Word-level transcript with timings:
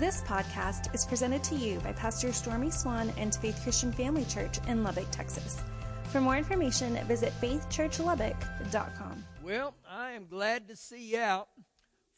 This 0.00 0.22
podcast 0.22 0.94
is 0.94 1.04
presented 1.04 1.44
to 1.44 1.54
you 1.54 1.78
by 1.80 1.92
Pastor 1.92 2.32
Stormy 2.32 2.70
Swan 2.70 3.12
and 3.18 3.34
Faith 3.34 3.60
Christian 3.62 3.92
Family 3.92 4.24
Church 4.24 4.56
in 4.66 4.82
Lubbock, 4.82 5.10
Texas. 5.10 5.62
For 6.04 6.22
more 6.22 6.38
information, 6.38 6.94
visit 7.06 7.34
faithchurchlubbock.com. 7.42 9.24
Well, 9.42 9.74
I 9.86 10.12
am 10.12 10.26
glad 10.26 10.68
to 10.68 10.76
see 10.76 11.10
you 11.10 11.18
out. 11.18 11.48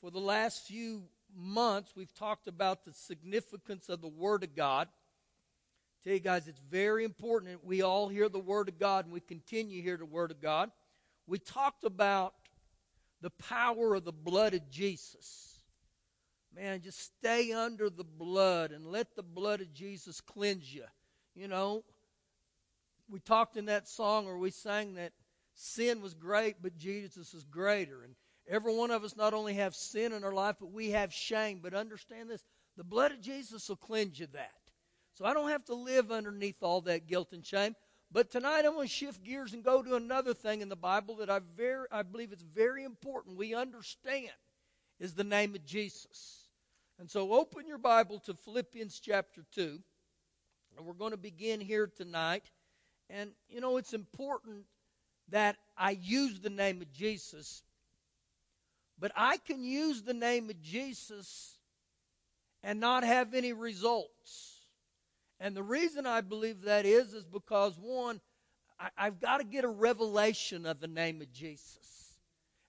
For 0.00 0.12
the 0.12 0.20
last 0.20 0.68
few 0.68 1.02
months, 1.36 1.94
we've 1.96 2.14
talked 2.14 2.46
about 2.46 2.84
the 2.84 2.92
significance 2.92 3.88
of 3.88 4.00
the 4.00 4.06
Word 4.06 4.44
of 4.44 4.54
God. 4.54 4.86
I 4.86 6.04
tell 6.04 6.12
you 6.12 6.20
guys, 6.20 6.46
it's 6.46 6.60
very 6.70 7.02
important 7.02 7.50
that 7.50 7.66
we 7.66 7.82
all 7.82 8.08
hear 8.08 8.28
the 8.28 8.38
Word 8.38 8.68
of 8.68 8.78
God 8.78 9.06
and 9.06 9.12
we 9.12 9.18
continue 9.18 9.78
to 9.78 9.82
hear 9.82 9.96
the 9.96 10.06
Word 10.06 10.30
of 10.30 10.40
God. 10.40 10.70
We 11.26 11.40
talked 11.40 11.82
about 11.82 12.34
the 13.22 13.30
power 13.30 13.96
of 13.96 14.04
the 14.04 14.12
blood 14.12 14.54
of 14.54 14.70
Jesus. 14.70 15.51
Man, 16.54 16.82
just 16.82 17.00
stay 17.00 17.52
under 17.52 17.88
the 17.88 18.04
blood 18.04 18.72
and 18.72 18.86
let 18.86 19.14
the 19.16 19.22
blood 19.22 19.60
of 19.60 19.72
Jesus 19.72 20.20
cleanse 20.20 20.72
you. 20.72 20.84
You 21.34 21.48
know, 21.48 21.82
we 23.08 23.20
talked 23.20 23.56
in 23.56 23.66
that 23.66 23.88
song 23.88 24.26
or 24.26 24.36
we 24.36 24.50
sang 24.50 24.94
that 24.94 25.12
sin 25.54 26.02
was 26.02 26.14
great, 26.14 26.56
but 26.60 26.76
Jesus 26.76 27.32
is 27.32 27.44
greater. 27.44 28.02
And 28.02 28.14
every 28.48 28.74
one 28.74 28.90
of 28.90 29.02
us 29.02 29.16
not 29.16 29.32
only 29.32 29.54
have 29.54 29.74
sin 29.74 30.12
in 30.12 30.24
our 30.24 30.32
life, 30.32 30.56
but 30.60 30.72
we 30.72 30.90
have 30.90 31.12
shame. 31.12 31.60
But 31.62 31.74
understand 31.74 32.28
this 32.28 32.44
the 32.76 32.84
blood 32.84 33.12
of 33.12 33.20
Jesus 33.20 33.68
will 33.68 33.76
cleanse 33.76 34.18
you 34.18 34.26
that. 34.32 34.50
So 35.14 35.24
I 35.24 35.34
don't 35.34 35.50
have 35.50 35.64
to 35.66 35.74
live 35.74 36.10
underneath 36.10 36.62
all 36.62 36.80
that 36.82 37.06
guilt 37.06 37.32
and 37.32 37.44
shame. 37.44 37.74
But 38.10 38.30
tonight 38.30 38.64
I'm 38.64 38.74
going 38.74 38.88
to 38.88 38.92
shift 38.92 39.24
gears 39.24 39.54
and 39.54 39.64
go 39.64 39.82
to 39.82 39.96
another 39.96 40.34
thing 40.34 40.60
in 40.60 40.68
the 40.68 40.76
Bible 40.76 41.16
that 41.16 41.30
I 41.30 41.40
very 41.56 41.86
I 41.90 42.02
believe 42.02 42.32
it's 42.32 42.42
very 42.42 42.84
important 42.84 43.36
we 43.36 43.54
understand 43.54 44.32
is 45.00 45.14
the 45.14 45.24
name 45.24 45.54
of 45.54 45.64
Jesus. 45.64 46.41
And 46.98 47.10
so 47.10 47.32
open 47.32 47.66
your 47.66 47.78
Bible 47.78 48.20
to 48.20 48.34
Philippians 48.34 49.00
chapter 49.00 49.44
2. 49.54 49.80
And 50.76 50.86
we're 50.86 50.92
going 50.92 51.10
to 51.10 51.16
begin 51.16 51.60
here 51.60 51.86
tonight. 51.86 52.50
And 53.10 53.30
you 53.48 53.60
know 53.60 53.76
it's 53.76 53.92
important 53.92 54.64
that 55.28 55.56
I 55.76 55.92
use 55.92 56.40
the 56.40 56.50
name 56.50 56.80
of 56.80 56.92
Jesus. 56.92 57.62
But 58.98 59.12
I 59.16 59.36
can 59.38 59.64
use 59.64 60.02
the 60.02 60.14
name 60.14 60.48
of 60.50 60.62
Jesus 60.62 61.58
and 62.62 62.78
not 62.78 63.04
have 63.04 63.34
any 63.34 63.52
results. 63.52 64.60
And 65.40 65.56
the 65.56 65.62
reason 65.62 66.06
I 66.06 66.20
believe 66.20 66.62
that 66.62 66.86
is, 66.86 67.12
is 67.14 67.24
because 67.24 67.76
one, 67.78 68.20
I, 68.78 69.04
have 69.04 69.20
got 69.20 69.38
to 69.38 69.44
get 69.44 69.64
a 69.64 69.68
revelation 69.68 70.66
of 70.66 70.80
the 70.80 70.86
name 70.86 71.20
of 71.20 71.32
Jesus. 71.32 72.01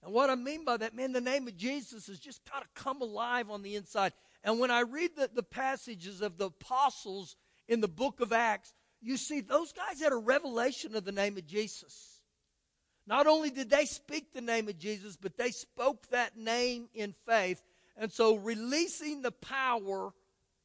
And 0.03 0.13
what 0.13 0.29
I 0.29 0.35
mean 0.35 0.65
by 0.65 0.77
that, 0.77 0.95
man, 0.95 1.13
the 1.13 1.21
name 1.21 1.47
of 1.47 1.55
Jesus 1.55 2.07
has 2.07 2.19
just 2.19 2.41
got 2.51 2.61
to 2.61 2.81
come 2.81 3.01
alive 3.01 3.49
on 3.49 3.61
the 3.61 3.75
inside. 3.75 4.11
And 4.43 4.59
when 4.59 4.69
I 4.69 4.81
read 4.81 5.11
the, 5.15 5.29
the 5.33 5.43
passages 5.43 6.21
of 6.21 6.37
the 6.37 6.47
apostles 6.47 7.37
in 7.69 7.79
the 7.79 7.87
book 7.87 8.19
of 8.19 8.33
Acts, 8.33 8.73
you 9.01 9.15
see 9.15 9.39
those 9.39 9.71
guys 9.71 10.01
had 10.01 10.11
a 10.11 10.17
revelation 10.17 10.95
of 10.95 11.05
the 11.05 11.11
name 11.13 11.37
of 11.37 11.47
Jesus. 11.47 12.19
Not 13.07 13.27
only 13.27 13.49
did 13.49 13.69
they 13.69 13.85
speak 13.85 14.33
the 14.33 14.41
name 14.41 14.67
of 14.67 14.77
Jesus, 14.77 15.17
but 15.17 15.37
they 15.37 15.51
spoke 15.51 16.07
that 16.09 16.37
name 16.37 16.89
in 16.93 17.13
faith. 17.25 17.61
And 17.95 18.11
so 18.11 18.35
releasing 18.35 19.21
the 19.21 19.31
power 19.31 20.13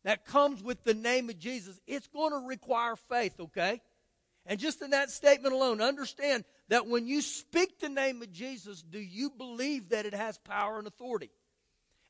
that 0.05 0.25
comes 0.25 0.63
with 0.63 0.83
the 0.85 0.95
name 0.95 1.29
of 1.31 1.39
Jesus, 1.39 1.81
it's 1.87 2.07
going 2.09 2.33
to 2.33 2.47
require 2.47 2.97
faith, 2.97 3.39
okay? 3.39 3.81
And 4.49 4.59
just 4.59 4.81
in 4.81 4.91
that 4.91 5.11
statement 5.11 5.55
alone, 5.55 5.83
understand 5.83 6.43
that 6.69 6.87
when 6.87 7.07
you 7.07 7.21
speak 7.21 7.79
the 7.79 7.91
name 7.91 8.23
of 8.23 8.33
Jesus, 8.33 8.83
do 8.83 8.99
you 8.99 9.29
believe 9.29 9.91
that 9.91 10.07
it 10.07 10.15
has 10.15 10.39
power 10.39 10.79
and 10.79 10.87
authority? 10.87 11.31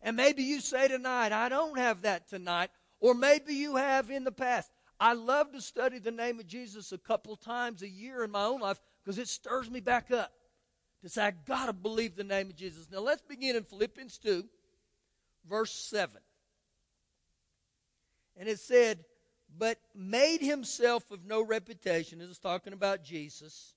And 0.01 0.17
maybe 0.17 0.45
you 0.45 0.61
say 0.61 0.87
tonight, 0.87 1.33
I 1.33 1.49
don't 1.49 1.77
have 1.77 2.03
that 2.03 2.29
tonight, 2.29 2.71
or 3.01 3.13
maybe 3.13 3.55
you 3.55 3.75
have 3.75 4.09
in 4.09 4.23
the 4.23 4.31
past. 4.31 4.71
I 5.01 5.15
love 5.15 5.51
to 5.53 5.61
study 5.61 5.99
the 5.99 6.13
name 6.13 6.39
of 6.39 6.47
Jesus 6.47 6.93
a 6.93 6.99
couple 6.99 7.35
times 7.35 7.83
a 7.83 7.89
year 7.89 8.23
in 8.23 8.31
my 8.31 8.45
own 8.45 8.61
life 8.61 8.81
because 9.05 9.19
it 9.19 9.27
stirs 9.27 9.69
me 9.69 9.81
back 9.81 10.13
up 10.13 10.33
to 11.03 11.09
say, 11.09 11.25
I 11.25 11.33
got 11.33 11.67
to 11.67 11.73
believe 11.73 12.15
the 12.15 12.23
name 12.23 12.51
of 12.51 12.57
Jesus. 12.57 12.87
Now 12.91 13.01
let's 13.01 13.23
begin 13.23 13.57
in 13.57 13.65
Philippians 13.65 14.17
2, 14.19 14.45
verse 15.49 15.73
7. 15.73 16.17
And 18.37 18.49
it 18.49 18.61
said, 18.61 19.05
But 19.57 19.79
made 19.95 20.41
himself 20.41 21.11
of 21.11 21.25
no 21.25 21.43
reputation. 21.43 22.19
This 22.19 22.29
is 22.29 22.39
talking 22.39 22.73
about 22.73 23.03
Jesus, 23.03 23.75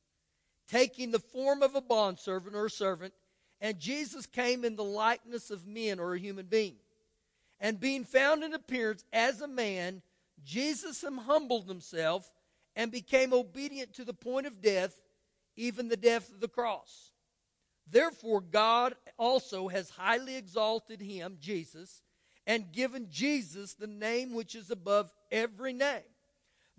taking 0.68 1.12
the 1.12 1.20
form 1.20 1.64
of 1.64 1.76
a 1.76 1.82
bondservant 1.82 2.56
or 2.56 2.66
a 2.66 2.70
servant. 2.70 3.14
And 3.62 3.80
Jesus 3.80 4.26
came 4.26 4.66
in 4.66 4.76
the 4.76 4.84
likeness 4.84 5.52
of 5.52 5.68
men 5.68 6.00
or 6.00 6.14
a 6.14 6.20
human 6.20 6.48
being. 6.48 6.76
And 7.60 7.80
being 7.80 8.04
found 8.04 8.44
in 8.44 8.54
appearance 8.54 9.06
as 9.14 9.40
a 9.42 9.48
man, 9.48 10.02
Jesus 10.44 11.04
humbled 11.04 11.68
himself 11.68 12.30
and 12.76 12.92
became 12.92 13.34
obedient 13.34 13.94
to 13.94 14.06
the 14.06 14.14
point 14.14 14.48
of 14.48 14.62
death, 14.62 15.00
even 15.56 15.88
the 15.88 15.98
death 15.98 16.32
of 16.32 16.40
the 16.40 16.48
cross. 16.48 17.12
Therefore, 17.90 18.42
God 18.42 18.96
also 19.18 19.68
has 19.68 19.90
highly 19.92 20.38
exalted 20.38 21.02
him, 21.02 21.38
Jesus, 21.40 22.02
and 22.52 22.74
given 22.74 23.08
Jesus 23.10 23.76
the 23.76 23.88
name 23.88 24.34
which 24.34 24.56
is 24.56 24.72
above 24.72 25.10
every 25.32 25.72
name. 25.72 26.02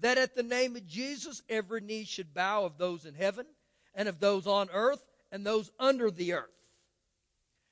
That 0.00 0.18
at 0.18 0.36
the 0.36 0.42
name 0.42 0.76
of 0.76 0.86
Jesus 0.86 1.40
every 1.48 1.80
knee 1.80 2.04
should 2.04 2.34
bow 2.34 2.66
of 2.66 2.76
those 2.76 3.06
in 3.06 3.14
heaven 3.14 3.46
and 3.94 4.06
of 4.06 4.20
those 4.20 4.46
on 4.46 4.68
earth 4.70 5.02
and 5.30 5.46
those 5.46 5.70
under 5.80 6.10
the 6.10 6.34
earth. 6.34 6.50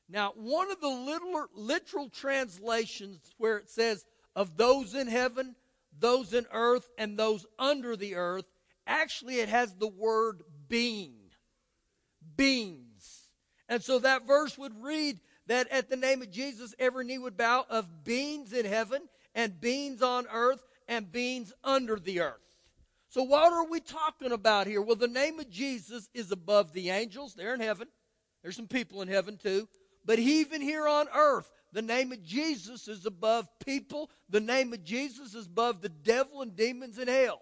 Now, 0.09 0.33
one 0.35 0.71
of 0.71 0.81
the 0.81 1.47
literal, 1.55 2.09
translations 2.09 3.35
where 3.37 3.59
it 3.59 3.69
says 3.69 4.07
of 4.35 4.57
those 4.57 4.95
in 4.95 5.07
heaven, 5.07 5.55
those 5.99 6.33
in 6.33 6.47
earth, 6.55 6.89
and 6.97 7.19
those 7.19 7.45
under 7.59 7.97
the 7.97 8.15
earth, 8.15 8.47
actually 8.87 9.41
it 9.41 9.51
has 9.51 9.75
the 9.75 9.89
word 9.89 10.41
being. 10.69 11.17
Beings. 12.35 13.29
And 13.69 13.83
so 13.83 13.99
that 13.99 14.27
verse 14.27 14.57
would 14.57 14.83
read 14.83 15.21
that 15.51 15.67
at 15.73 15.91
the 15.91 15.97
name 15.97 16.23
of 16.23 16.31
Jesus, 16.31 16.77
every 16.79 17.05
knee 17.05 17.19
would 17.19 17.37
bow 17.37 17.67
of 17.69 18.05
beings 18.05 18.53
in 18.53 18.65
heaven 18.65 19.03
and 19.35 19.61
beings 19.61 20.01
on 20.01 20.29
earth 20.33 20.65
and 20.87 21.11
beings 21.11 21.53
under 21.65 21.99
the 21.99 22.21
earth. 22.21 22.37
So, 23.09 23.25
what 23.25 23.53
are 23.53 23.69
we 23.69 23.81
talking 23.81 24.31
about 24.31 24.69
here? 24.69 24.81
Well, 24.81 24.95
the 24.95 25.09
name 25.09 25.41
of 25.41 25.51
Jesus 25.51 26.09
is 26.15 26.31
above 26.31 26.73
the 26.73 26.91
angels. 26.91 27.35
They're 27.35 27.53
in 27.53 27.61
heaven. 27.61 27.89
There's 28.45 28.55
some 28.55 28.69
people 28.69 29.03
in 29.03 29.09
heaven 29.09 29.39
too. 29.39 29.67
But 30.05 30.21
even 30.21 30.61
here 30.61 30.87
on 30.87 31.09
earth, 31.13 31.51
the 31.73 31.83
name 31.83 32.13
of 32.13 32.23
Jesus 32.23 32.87
is 32.87 33.05
above 33.05 33.49
people. 33.67 34.09
The 34.29 34.39
name 34.39 34.73
of 34.73 34.85
Jesus 34.85 35.35
is 35.35 35.47
above 35.47 35.83
the 35.83 35.89
devil 35.89 36.43
and 36.43 36.55
demons 36.55 36.97
in 36.97 37.09
hell. 37.09 37.41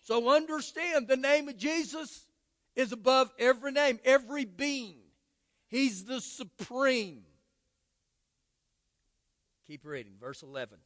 So 0.00 0.30
understand 0.30 1.08
the 1.08 1.18
name 1.18 1.50
of 1.50 1.58
Jesus 1.58 2.26
is 2.74 2.92
above 2.92 3.30
every 3.38 3.72
name, 3.72 4.00
every 4.02 4.46
being. 4.46 4.96
He's 5.68 6.06
the 6.06 6.22
supreme. 6.22 7.24
Keep 9.66 9.84
reading, 9.84 10.14
verse 10.20 10.42
11. 10.42 10.78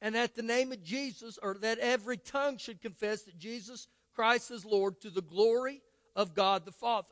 And 0.00 0.16
at 0.16 0.34
the 0.34 0.42
name 0.42 0.70
of 0.70 0.82
Jesus, 0.84 1.38
or 1.42 1.54
that 1.60 1.78
every 1.78 2.16
tongue 2.16 2.58
should 2.58 2.80
confess 2.80 3.22
that 3.22 3.38
Jesus 3.38 3.88
Christ 4.14 4.50
is 4.50 4.64
Lord 4.64 5.00
to 5.00 5.10
the 5.10 5.22
glory 5.22 5.82
of 6.14 6.34
God 6.34 6.64
the 6.64 6.72
Father. 6.72 7.08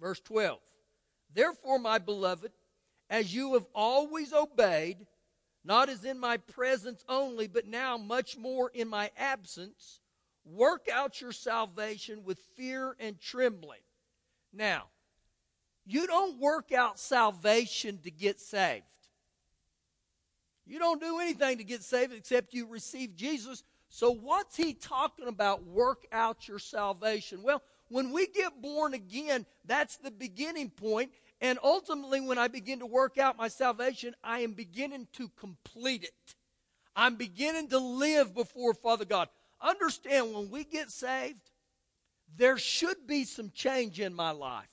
Verse 0.00 0.20
12. 0.20 0.58
Therefore, 1.32 1.78
my 1.78 1.98
beloved, 1.98 2.52
as 3.08 3.34
you 3.34 3.54
have 3.54 3.66
always 3.74 4.32
obeyed, 4.32 5.06
not 5.64 5.88
as 5.88 6.04
in 6.04 6.18
my 6.18 6.36
presence 6.36 7.04
only, 7.08 7.46
but 7.46 7.66
now 7.66 7.96
much 7.96 8.36
more 8.36 8.70
in 8.74 8.88
my 8.88 9.10
absence, 9.16 10.00
work 10.44 10.88
out 10.92 11.20
your 11.20 11.32
salvation 11.32 12.24
with 12.24 12.38
fear 12.56 12.96
and 12.98 13.20
trembling. 13.20 13.80
Now, 14.52 14.86
you 15.86 16.06
don't 16.06 16.38
work 16.38 16.72
out 16.72 16.98
salvation 16.98 17.98
to 18.02 18.10
get 18.10 18.40
saved. 18.40 18.84
You 20.66 20.78
don't 20.78 21.00
do 21.00 21.18
anything 21.18 21.58
to 21.58 21.64
get 21.64 21.82
saved 21.82 22.12
except 22.12 22.54
you 22.54 22.66
receive 22.66 23.16
Jesus. 23.16 23.64
So, 23.88 24.10
what's 24.10 24.56
he 24.56 24.72
talking 24.72 25.28
about? 25.28 25.66
Work 25.66 26.06
out 26.12 26.48
your 26.48 26.58
salvation. 26.58 27.42
Well, 27.42 27.62
when 27.88 28.10
we 28.10 28.26
get 28.26 28.62
born 28.62 28.94
again, 28.94 29.44
that's 29.66 29.96
the 29.98 30.10
beginning 30.10 30.70
point. 30.70 31.12
And 31.40 31.58
ultimately, 31.62 32.20
when 32.20 32.38
I 32.38 32.48
begin 32.48 32.78
to 32.78 32.86
work 32.86 33.18
out 33.18 33.36
my 33.36 33.48
salvation, 33.48 34.14
I 34.22 34.40
am 34.40 34.52
beginning 34.52 35.08
to 35.14 35.28
complete 35.38 36.04
it. 36.04 36.34
I'm 36.94 37.16
beginning 37.16 37.68
to 37.68 37.78
live 37.78 38.34
before 38.34 38.74
Father 38.74 39.04
God. 39.04 39.28
Understand, 39.60 40.32
when 40.32 40.50
we 40.50 40.64
get 40.64 40.90
saved, 40.90 41.50
there 42.36 42.58
should 42.58 43.06
be 43.06 43.24
some 43.24 43.50
change 43.50 44.00
in 44.00 44.14
my 44.14 44.30
life. 44.30 44.68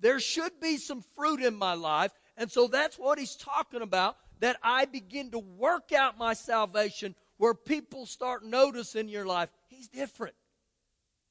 There 0.00 0.18
should 0.18 0.60
be 0.60 0.78
some 0.78 1.04
fruit 1.14 1.40
in 1.40 1.54
my 1.54 1.74
life. 1.74 2.12
And 2.36 2.50
so 2.50 2.66
that's 2.66 2.98
what 2.98 3.18
he's 3.18 3.36
talking 3.36 3.82
about 3.82 4.16
that 4.40 4.56
I 4.62 4.84
begin 4.84 5.30
to 5.30 5.38
work 5.38 5.92
out 5.92 6.18
my 6.18 6.34
salvation 6.34 7.14
where 7.38 7.54
people 7.54 8.06
start 8.06 8.44
noticing 8.44 9.08
your 9.08 9.26
life. 9.26 9.48
He's 9.68 9.88
different. 9.88 10.34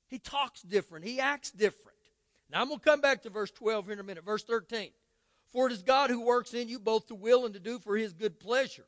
He 0.08 0.20
talks 0.20 0.62
different. 0.62 1.06
He 1.06 1.20
acts 1.20 1.52
different. 1.52 1.98
Now 2.52 2.62
I'm 2.62 2.68
going 2.68 2.80
to 2.80 2.86
come 2.86 3.02
back 3.02 3.24
to 3.24 3.30
verse 3.30 3.52
12 3.52 3.86
here 3.86 3.94
in 3.94 4.00
a 4.00 4.04
minute. 4.04 4.24
Verse 4.24 4.44
13. 4.44 4.90
For 5.52 5.68
it 5.68 5.74
is 5.74 5.84
God 5.84 6.10
who 6.10 6.22
works 6.22 6.54
in 6.54 6.68
you 6.68 6.80
both 6.80 7.08
to 7.08 7.16
will 7.16 7.46
and 7.46 7.54
to 7.54 7.60
do 7.60 7.80
for 7.80 7.96
his 7.96 8.14
good 8.14 8.40
pleasure. 8.40 8.86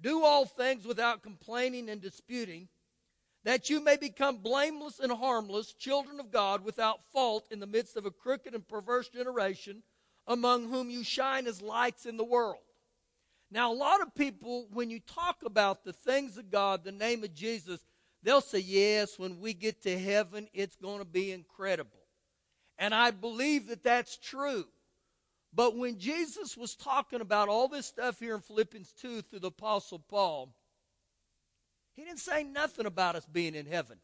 Do 0.00 0.24
all 0.24 0.46
things 0.46 0.86
without 0.86 1.22
complaining 1.22 1.90
and 1.90 2.00
disputing, 2.00 2.68
that 3.44 3.68
you 3.68 3.84
may 3.84 3.96
become 3.96 4.38
blameless 4.38 4.98
and 4.98 5.12
harmless, 5.12 5.74
children 5.74 6.18
of 6.18 6.30
God, 6.30 6.64
without 6.64 7.04
fault 7.12 7.46
in 7.50 7.60
the 7.60 7.66
midst 7.66 7.96
of 7.96 8.06
a 8.06 8.10
crooked 8.10 8.54
and 8.54 8.66
perverse 8.66 9.08
generation, 9.08 9.82
among 10.26 10.70
whom 10.70 10.88
you 10.88 11.04
shine 11.04 11.46
as 11.46 11.60
lights 11.60 12.06
in 12.06 12.16
the 12.16 12.24
world. 12.24 12.62
Now, 13.50 13.72
a 13.72 13.74
lot 13.74 14.00
of 14.00 14.14
people, 14.14 14.68
when 14.72 14.90
you 14.90 15.00
talk 15.00 15.38
about 15.44 15.84
the 15.84 15.92
things 15.92 16.38
of 16.38 16.50
God, 16.50 16.84
the 16.84 16.92
name 16.92 17.24
of 17.24 17.34
Jesus, 17.34 17.84
they'll 18.22 18.40
say, 18.40 18.60
Yes, 18.60 19.18
when 19.18 19.40
we 19.40 19.54
get 19.54 19.82
to 19.82 19.98
heaven, 19.98 20.48
it's 20.52 20.76
going 20.76 21.00
to 21.00 21.04
be 21.04 21.32
incredible. 21.32 21.98
And 22.78 22.94
I 22.94 23.10
believe 23.10 23.68
that 23.68 23.82
that's 23.82 24.16
true. 24.16 24.64
But 25.52 25.76
when 25.76 25.98
Jesus 25.98 26.56
was 26.56 26.76
talking 26.76 27.20
about 27.20 27.48
all 27.48 27.66
this 27.66 27.86
stuff 27.86 28.20
here 28.20 28.36
in 28.36 28.40
Philippians 28.40 28.92
2 28.92 29.22
through 29.22 29.40
the 29.40 29.48
Apostle 29.48 29.98
Paul, 29.98 30.54
he 31.94 32.04
didn't 32.04 32.20
say 32.20 32.44
nothing 32.44 32.86
about 32.86 33.16
us 33.16 33.26
being 33.26 33.56
in 33.56 33.66
heaven. 33.66 33.98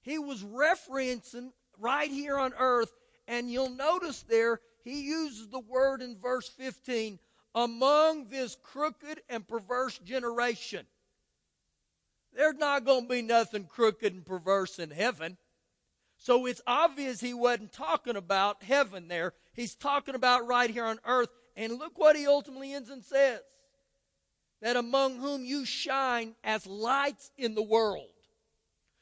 He 0.00 0.18
was 0.18 0.42
referencing 0.42 1.52
right 1.78 2.10
here 2.10 2.38
on 2.38 2.54
earth, 2.58 2.92
and 3.28 3.50
you'll 3.50 3.70
notice 3.70 4.22
there, 4.22 4.60
he 4.82 5.02
uses 5.02 5.48
the 5.48 5.60
word 5.60 6.00
in 6.00 6.18
verse 6.18 6.48
15 6.48 7.18
among 7.54 8.28
this 8.28 8.56
crooked 8.62 9.20
and 9.28 9.46
perverse 9.46 9.98
generation. 9.98 10.86
There's 12.34 12.56
not 12.56 12.84
going 12.84 13.02
to 13.02 13.08
be 13.08 13.22
nothing 13.22 13.64
crooked 13.64 14.12
and 14.12 14.24
perverse 14.24 14.78
in 14.78 14.90
heaven. 14.90 15.36
So 16.16 16.46
it's 16.46 16.62
obvious 16.66 17.20
he 17.20 17.34
wasn't 17.34 17.72
talking 17.72 18.16
about 18.16 18.62
heaven 18.62 19.08
there. 19.08 19.34
He's 19.52 19.74
talking 19.74 20.14
about 20.14 20.46
right 20.46 20.70
here 20.70 20.84
on 20.84 20.98
earth. 21.04 21.28
And 21.56 21.78
look 21.78 21.98
what 21.98 22.16
he 22.16 22.26
ultimately 22.26 22.72
ends 22.72 22.88
and 22.88 23.04
says 23.04 23.40
that 24.62 24.76
among 24.76 25.18
whom 25.18 25.44
you 25.44 25.64
shine 25.64 26.34
as 26.42 26.66
lights 26.66 27.30
in 27.36 27.54
the 27.54 27.62
world. 27.62 28.06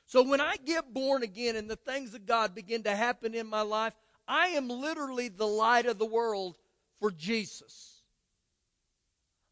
So 0.06 0.22
when 0.22 0.40
I 0.40 0.56
get 0.56 0.92
born 0.92 1.22
again 1.22 1.54
and 1.54 1.70
the 1.70 1.76
things 1.76 2.14
of 2.14 2.26
God 2.26 2.54
begin 2.54 2.82
to 2.84 2.96
happen 2.96 3.34
in 3.34 3.46
my 3.46 3.60
life, 3.60 3.94
I 4.26 4.48
am 4.48 4.68
literally 4.68 5.28
the 5.28 5.46
light 5.46 5.86
of 5.86 5.98
the 5.98 6.06
world 6.06 6.56
for 6.98 7.12
Jesus. 7.12 7.99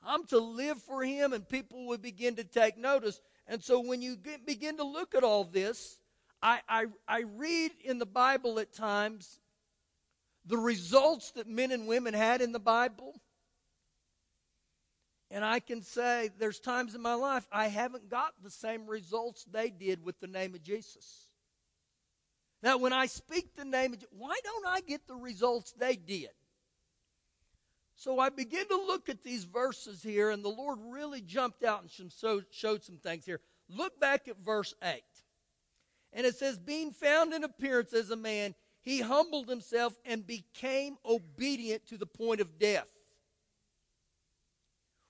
I'm 0.05 0.25
to 0.27 0.39
live 0.39 0.81
for 0.83 1.05
Him, 1.05 1.33
and 1.33 1.49
people 1.49 1.87
will 1.87 1.99
begin 1.99 2.37
to 2.37 2.45
take 2.45 2.79
notice. 2.79 3.21
And 3.47 3.63
so 3.63 3.81
when 3.81 4.03
you 4.03 4.17
get, 4.17 4.47
begin 4.47 4.77
to 4.77 4.85
look 4.85 5.15
at 5.15 5.25
all 5.25 5.45
this, 5.45 5.99
I, 6.43 6.61
I, 6.69 6.87
I 7.07 7.25
read 7.37 7.73
in 7.85 7.99
the 7.99 8.07
Bible 8.07 8.61
at 8.61 8.73
times 8.73 9.41
the 10.47 10.59
results 10.59 11.33
that 11.33 11.47
men 11.47 11.73
and 11.73 11.87
women 11.87 12.15
had 12.15 12.41
in 12.41 12.53
the 12.53 12.61
Bible. 12.61 13.15
And 15.31 15.45
I 15.45 15.61
can 15.61 15.83
say 15.83 16.31
there's 16.39 16.59
times 16.59 16.95
in 16.95 17.03
my 17.03 17.15
life 17.15 17.47
I 17.53 17.69
haven't 17.69 18.09
got 18.09 18.33
the 18.43 18.51
same 18.51 18.87
results 18.87 19.45
they 19.45 19.69
did 19.69 20.03
with 20.03 20.21
the 20.21 20.27
name 20.27 20.55
of 20.55 20.63
Jesus. 20.63 21.29
Now, 22.63 22.79
when 22.79 22.93
I 22.93 23.07
speak 23.07 23.55
the 23.55 23.65
name 23.65 23.93
of 23.93 24.01
Jesus, 24.01 24.15
why 24.17 24.37
don't 24.43 24.67
I 24.67 24.81
get 24.81 25.07
the 25.07 25.15
results 25.15 25.73
they 25.73 25.97
did? 25.97 26.31
So 28.01 28.21
I 28.21 28.29
begin 28.29 28.65
to 28.69 28.77
look 28.77 29.09
at 29.09 29.25
these 29.25 29.43
verses 29.43 30.05
here, 30.05 30.31
and 30.31 30.45
the 30.45 30.49
Lord 30.49 30.79
really 30.81 31.21
jumped 31.21 31.65
out 31.65 31.83
and 31.83 32.13
showed 32.53 32.85
some 32.85 32.99
things 32.99 33.27
here. 33.27 33.41
Look 33.69 33.99
back 33.99 34.29
at 34.29 34.39
verse 34.39 34.73
8. 34.81 35.03
And 36.13 36.25
it 36.25 36.37
says, 36.37 36.59
being 36.59 36.93
found 36.93 37.35
in 37.35 37.43
appearance 37.43 37.93
as 37.93 38.11
a 38.11 38.17
man, 38.17 38.55
he 38.83 39.01
humbled 39.01 39.49
himself 39.49 39.99
and 40.05 40.25
became 40.25 40.97
obedient 41.05 41.87
to 41.89 41.99
the 41.99 42.07
point 42.07 42.41
of 42.41 42.57
death. 42.61 42.89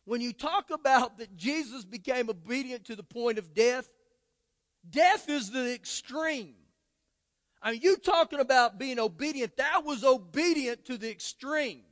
When 0.06 0.22
you 0.22 0.32
talk 0.32 0.70
about 0.70 1.18
that 1.18 1.36
Jesus 1.36 1.84
became 1.84 2.30
obedient 2.30 2.86
to 2.86 2.96
the 2.96 3.02
point 3.02 3.36
of 3.36 3.52
death, 3.52 3.86
death 4.88 5.28
is 5.28 5.50
the 5.50 5.74
extreme. 5.74 6.54
I 7.60 7.72
mean, 7.72 7.82
you 7.82 7.98
talking 7.98 8.40
about 8.40 8.78
being 8.78 8.98
obedient, 8.98 9.58
that 9.58 9.84
was 9.84 10.04
obedient 10.04 10.86
to 10.86 10.96
the 10.96 11.10
extreme. 11.10 11.82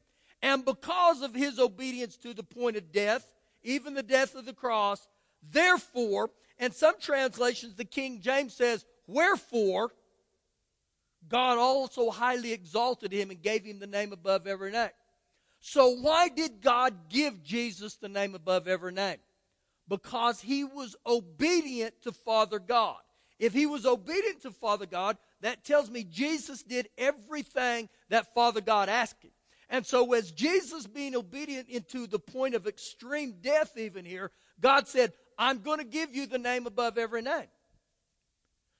And 0.46 0.64
because 0.64 1.22
of 1.22 1.34
his 1.34 1.58
obedience 1.58 2.16
to 2.18 2.32
the 2.32 2.44
point 2.44 2.76
of 2.76 2.92
death, 2.92 3.32
even 3.64 3.94
the 3.94 4.02
death 4.04 4.36
of 4.36 4.44
the 4.46 4.52
cross, 4.52 5.08
therefore, 5.42 6.30
and 6.56 6.72
some 6.72 6.94
translations, 7.00 7.74
the 7.74 7.84
King 7.84 8.20
James 8.20 8.54
says, 8.54 8.86
Wherefore, 9.08 9.90
God 11.28 11.58
also 11.58 12.10
highly 12.10 12.52
exalted 12.52 13.10
him 13.10 13.32
and 13.32 13.42
gave 13.42 13.64
him 13.64 13.80
the 13.80 13.88
name 13.88 14.12
above 14.12 14.46
every 14.46 14.70
name. 14.70 14.90
So, 15.58 15.88
why 15.96 16.28
did 16.28 16.60
God 16.60 16.94
give 17.08 17.42
Jesus 17.42 17.96
the 17.96 18.08
name 18.08 18.36
above 18.36 18.68
every 18.68 18.92
name? 18.92 19.18
Because 19.88 20.40
he 20.40 20.62
was 20.62 20.94
obedient 21.04 22.02
to 22.02 22.12
Father 22.12 22.60
God. 22.60 22.98
If 23.40 23.52
he 23.52 23.66
was 23.66 23.84
obedient 23.84 24.42
to 24.42 24.52
Father 24.52 24.86
God, 24.86 25.18
that 25.40 25.64
tells 25.64 25.90
me 25.90 26.04
Jesus 26.04 26.62
did 26.62 26.88
everything 26.96 27.88
that 28.10 28.32
Father 28.32 28.60
God 28.60 28.88
asked 28.88 29.24
him. 29.24 29.32
And 29.68 29.84
so, 29.84 30.12
as 30.12 30.30
Jesus 30.30 30.86
being 30.86 31.16
obedient 31.16 31.68
into 31.68 32.06
the 32.06 32.20
point 32.20 32.54
of 32.54 32.66
extreme 32.66 33.34
death, 33.40 33.76
even 33.76 34.04
here, 34.04 34.30
God 34.60 34.86
said, 34.86 35.12
I'm 35.38 35.58
going 35.58 35.78
to 35.78 35.84
give 35.84 36.14
you 36.14 36.26
the 36.26 36.38
name 36.38 36.66
above 36.66 36.98
every 36.98 37.22
name. 37.22 37.48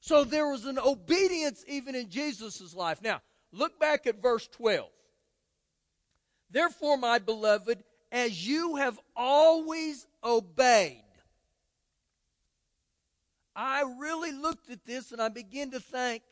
So 0.00 0.23
there 0.23 0.49
was 0.49 0.65
an 0.65 0.79
obedience 0.79 1.65
even 1.67 1.94
in 1.94 2.09
Jesus' 2.09 2.75
life. 2.75 3.03
Now, 3.03 3.21
look 3.50 3.81
back 3.81 4.06
at 4.06 4.23
verse 4.23 4.47
12. 4.49 4.88
Therefore, 6.50 6.97
my 6.97 7.19
beloved, 7.19 7.83
as 8.12 8.47
you 8.47 8.77
have 8.77 8.99
always 9.17 10.06
obeyed. 10.23 11.03
I 13.55 13.83
really 13.99 14.33
looked 14.33 14.71
at 14.71 14.85
this 14.85 15.12
and 15.12 15.21
I 15.21 15.29
began 15.29 15.71
to 15.71 15.81
think 15.81 16.23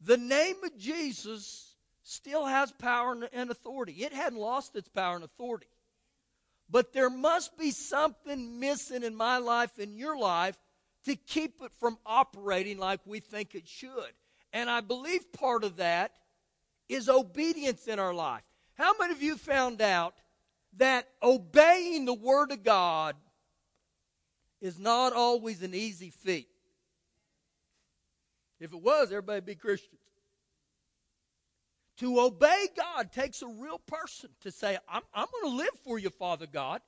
the 0.00 0.18
name 0.18 0.56
of 0.62 0.76
Jesus 0.78 1.73
still 2.04 2.46
has 2.46 2.70
power 2.70 3.16
and 3.32 3.50
authority. 3.50 3.92
It 4.04 4.12
hadn't 4.12 4.38
lost 4.38 4.76
its 4.76 4.88
power 4.88 5.16
and 5.16 5.24
authority. 5.24 5.66
But 6.70 6.92
there 6.92 7.10
must 7.10 7.58
be 7.58 7.70
something 7.70 8.60
missing 8.60 9.02
in 9.02 9.14
my 9.14 9.38
life, 9.38 9.78
in 9.78 9.96
your 9.96 10.16
life, 10.16 10.56
to 11.06 11.16
keep 11.16 11.60
it 11.62 11.72
from 11.80 11.98
operating 12.06 12.78
like 12.78 13.00
we 13.04 13.20
think 13.20 13.54
it 13.54 13.66
should. 13.66 14.12
And 14.52 14.70
I 14.70 14.80
believe 14.80 15.32
part 15.32 15.64
of 15.64 15.76
that 15.76 16.12
is 16.88 17.08
obedience 17.08 17.86
in 17.88 17.98
our 17.98 18.14
life. 18.14 18.44
How 18.74 18.92
many 18.98 19.12
of 19.12 19.22
you 19.22 19.36
found 19.36 19.82
out 19.82 20.14
that 20.76 21.08
obeying 21.22 22.04
the 22.04 22.14
Word 22.14 22.52
of 22.52 22.62
God 22.62 23.16
is 24.60 24.78
not 24.78 25.12
always 25.12 25.62
an 25.62 25.74
easy 25.74 26.10
feat? 26.10 26.48
If 28.60 28.72
it 28.72 28.80
was, 28.80 29.10
everybody 29.10 29.40
be 29.40 29.54
Christians. 29.54 30.00
To 31.98 32.20
obey 32.20 32.66
God 32.76 33.12
takes 33.12 33.42
a 33.42 33.46
real 33.46 33.78
person 33.78 34.30
to 34.40 34.50
say, 34.50 34.78
I'm, 34.88 35.02
I'm 35.14 35.26
going 35.30 35.52
to 35.52 35.56
live 35.56 35.74
for 35.84 35.98
you, 35.98 36.10
Father 36.10 36.46
God. 36.46 36.80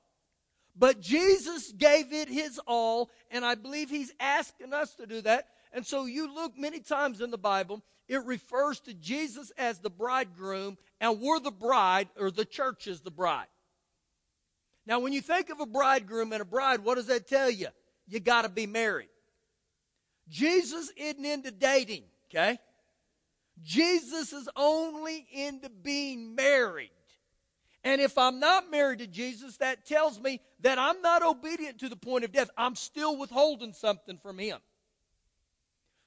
But 0.75 1.01
Jesus 1.01 1.71
gave 1.71 2.13
it 2.13 2.29
his 2.29 2.59
all, 2.67 3.09
and 3.31 3.43
I 3.43 3.55
believe 3.55 3.89
he's 3.89 4.13
asking 4.19 4.73
us 4.73 4.93
to 4.95 5.07
do 5.07 5.21
that. 5.21 5.47
And 5.73 5.85
so 5.85 6.05
you 6.05 6.33
look 6.33 6.57
many 6.57 6.79
times 6.79 7.21
in 7.21 7.31
the 7.31 7.37
Bible, 7.37 7.83
it 8.07 8.23
refers 8.25 8.79
to 8.81 8.93
Jesus 8.93 9.51
as 9.57 9.79
the 9.79 9.89
bridegroom, 9.89 10.77
and 11.01 11.19
we're 11.19 11.39
the 11.39 11.51
bride, 11.51 12.09
or 12.19 12.29
the 12.29 12.45
church 12.45 12.87
is 12.87 13.01
the 13.01 13.11
bride. 13.11 13.47
Now, 14.85 14.99
when 14.99 15.13
you 15.13 15.21
think 15.21 15.49
of 15.49 15.59
a 15.59 15.65
bridegroom 15.65 16.31
and 16.31 16.41
a 16.41 16.45
bride, 16.45 16.83
what 16.83 16.95
does 16.95 17.07
that 17.07 17.27
tell 17.27 17.49
you? 17.49 17.67
You 18.07 18.19
got 18.19 18.43
to 18.43 18.49
be 18.49 18.67
married. 18.67 19.09
Jesus 20.29 20.91
isn't 20.95 21.25
into 21.25 21.51
dating, 21.51 22.03
okay? 22.29 22.59
Jesus 23.63 24.33
is 24.33 24.49
only 24.55 25.27
into 25.31 25.69
being 25.69 26.35
married. 26.35 26.91
And 27.83 28.01
if 28.01 28.17
I'm 28.17 28.39
not 28.39 28.69
married 28.69 28.99
to 28.99 29.07
Jesus, 29.07 29.57
that 29.57 29.85
tells 29.85 30.19
me 30.19 30.41
that 30.61 30.77
I'm 30.77 31.01
not 31.01 31.23
obedient 31.23 31.79
to 31.79 31.89
the 31.89 31.95
point 31.95 32.25
of 32.25 32.31
death. 32.31 32.49
I'm 32.57 32.75
still 32.75 33.17
withholding 33.17 33.73
something 33.73 34.17
from 34.17 34.39
Him. 34.39 34.59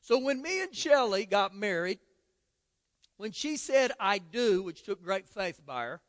So 0.03 0.19
when 0.19 0.43
me 0.43 0.63
and 0.63 0.75
Shelley 0.75 1.27
got 1.27 1.55
married, 1.55 1.99
when 3.17 3.33
she 3.33 3.57
said, 3.57 3.93
I 4.01 4.19
do, 4.19 4.63
which 4.63 4.83
took 4.83 5.03
great 5.03 5.29
faith 5.29 5.61
by 5.65 5.85
her, 5.85 6.01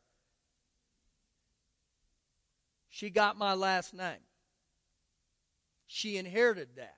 she 2.88 3.10
got 3.10 3.38
my 3.38 3.54
last 3.54 3.94
name. 3.94 4.20
She 5.86 6.16
inherited 6.16 6.68
that. 6.76 6.96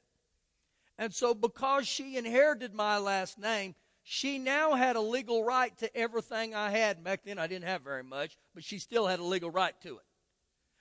And 0.98 1.12
so, 1.12 1.34
because 1.34 1.86
she 1.88 2.16
inherited 2.16 2.74
my 2.74 2.98
last 2.98 3.38
name, 3.38 3.74
she 4.04 4.38
now 4.38 4.75
had 4.75 4.96
a 4.96 5.00
legal 5.00 5.42
right 5.42 5.76
to 5.78 5.96
everything 5.96 6.54
I 6.54 6.70
had. 6.70 7.02
Back 7.02 7.25
then, 7.25 7.38
I 7.38 7.46
didn't 7.46 7.64
have 7.64 7.82
very 7.82 8.04
much, 8.04 8.37
but 8.54 8.62
she 8.62 8.78
still 8.78 9.06
had 9.06 9.18
a 9.18 9.25
legal 9.25 9.50
right 9.50 9.75
to 9.82 9.96
it. 9.96 10.04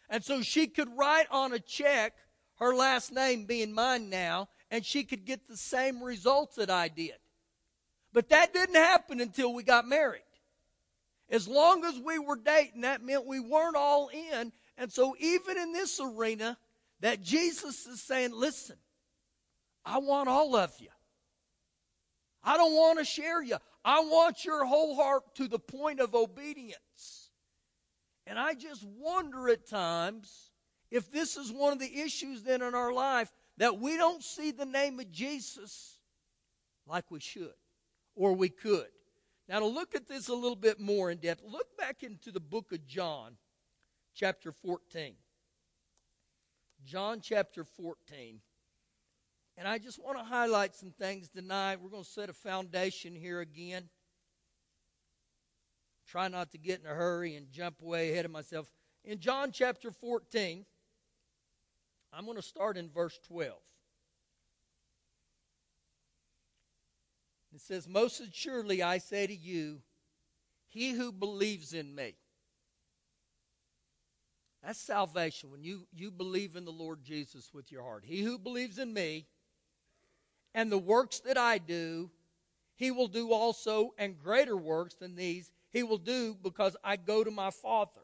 And 0.10 0.24
so 0.24 0.42
she 0.42 0.68
could 0.68 0.90
write 0.98 1.28
on 1.32 1.54
a 1.54 1.60
check 1.60 2.14
her 2.60 2.76
last 2.76 3.14
name 3.14 3.46
being 3.46 3.74
mine 3.74 4.10
now, 4.10 4.50
and 4.70 4.86
she 4.86 5.06
could 5.06 5.26
get 5.26 5.48
the 5.48 5.58
same 5.58 6.04
results 6.04 6.58
that 6.58 6.70
I 6.70 6.90
did. 6.90 7.16
But 8.12 8.30
that 8.30 8.54
didn't 8.54 8.76
happen 8.76 9.22
until 9.22 9.54
we 9.54 9.64
got 9.64 9.88
married. 9.88 10.22
As 11.30 11.48
long 11.48 11.86
as 11.86 12.00
we 12.00 12.20
were 12.20 12.36
dating, 12.36 12.82
that 12.82 13.02
meant 13.02 13.26
we 13.26 13.40
weren't 13.40 13.78
all 13.78 14.10
in. 14.10 14.52
And 14.78 14.92
so, 14.92 15.16
even 15.20 15.58
in 15.58 15.72
this 15.72 16.00
arena, 16.00 16.58
that 17.00 17.22
Jesus 17.22 17.88
is 17.88 18.02
saying, 18.02 18.32
listen, 18.34 18.76
I 19.86 20.00
want 20.00 20.30
all 20.30 20.56
of 20.56 20.74
you. 20.80 20.90
I 22.44 22.58
don't 22.58 22.74
want 22.74 23.00
to 23.00 23.06
share 23.06 23.42
you. 23.42 23.58
I 23.86 24.02
want 24.02 24.46
your 24.46 24.66
whole 24.66 24.96
heart 24.96 25.24
to 25.36 25.48
the 25.48 25.60
point 25.60 26.00
of 26.00 26.16
obedience. 26.16 27.32
And 28.26 28.40
I 28.40 28.54
just 28.54 28.84
wonder 28.84 29.50
at 29.50 29.68
times 29.68 30.52
if 30.92 31.12
this 31.12 31.38
is 31.38 31.52
one 31.52 31.74
of 31.74 31.80
the 31.80 32.02
issues 32.02 32.44
then 32.44 32.62
in 32.62 32.76
our 32.76 32.94
life 32.94 33.32
that 33.58 33.80
we 33.80 33.98
don't 33.98 34.24
see 34.24 34.52
the 34.52 34.66
name 34.66 35.00
of 35.00 35.12
Jesus 35.12 35.98
like 36.88 37.12
we 37.12 37.20
should 37.20 37.54
or 38.16 38.34
we 38.34 38.50
could. 38.50 38.88
Now, 39.50 39.60
to 39.60 39.66
look 39.66 39.94
at 39.94 40.08
this 40.08 40.30
a 40.30 40.34
little 40.34 40.56
bit 40.56 40.80
more 40.80 41.12
in 41.12 41.18
depth, 41.18 41.44
look 41.46 41.76
back 41.78 42.04
into 42.04 42.32
the 42.32 42.40
book 42.40 42.72
of 42.72 42.88
John, 42.88 43.36
chapter 44.16 44.52
14. 44.52 45.16
John 46.86 47.20
chapter 47.22 47.64
14. 47.64 48.40
And 49.58 49.68
I 49.68 49.78
just 49.78 50.04
want 50.04 50.18
to 50.18 50.24
highlight 50.24 50.76
some 50.76 50.92
things 50.92 51.30
tonight. 51.30 51.80
We're 51.82 51.90
going 51.90 52.04
to 52.04 52.10
set 52.10 52.30
a 52.30 52.34
foundation 52.34 53.16
here 53.16 53.40
again. 53.40 53.90
Try 56.08 56.28
not 56.28 56.52
to 56.52 56.58
get 56.58 56.82
in 56.82 56.86
a 56.86 56.94
hurry 56.94 57.36
and 57.36 57.52
jump 57.52 57.82
way 57.82 58.12
ahead 58.12 58.26
of 58.26 58.32
myself. 58.32 58.72
In 59.04 59.20
John 59.20 59.52
chapter 59.52 59.92
14, 59.92 60.66
I'm 62.12 62.26
going 62.26 62.38
to 62.38 62.44
start 62.44 62.78
in 62.78 62.90
verse 62.90 63.20
12. 63.28 63.54
It 67.54 67.62
says, 67.62 67.88
Most 67.88 68.20
assuredly 68.20 68.82
I 68.82 68.98
say 68.98 69.28
to 69.28 69.36
you, 69.36 69.82
he 70.68 70.92
who 70.92 71.12
believes 71.12 71.74
in 71.74 71.94
me. 71.94 72.16
That's 74.64 74.80
salvation 74.80 75.52
when 75.52 75.64
you, 75.64 75.86
you 75.94 76.10
believe 76.10 76.56
in 76.56 76.66
the 76.66 76.72
Lord 76.72 77.04
Jesus 77.04 77.54
with 77.54 77.72
your 77.72 77.84
heart. 77.84 78.04
He 78.06 78.22
who 78.22 78.40
believes 78.40 78.80
in 78.80 78.94
me 78.94 79.28
and 80.54 80.72
the 80.72 80.78
works 80.78 81.20
that 81.22 81.38
I 81.38 81.58
do, 81.58 82.10
he 82.76 82.92
will 82.92 83.08
do 83.08 83.32
also, 83.32 83.94
and 83.98 84.20
greater 84.20 84.58
works 84.58 84.96
than 84.96 85.16
these 85.16 85.52
he 85.74 85.84
will 85.84 85.98
do 85.98 86.38
because 86.42 86.78
I 86.84 86.96
go 86.96 87.24
to 87.24 87.32
my 87.32 87.50
Father. 87.50 88.02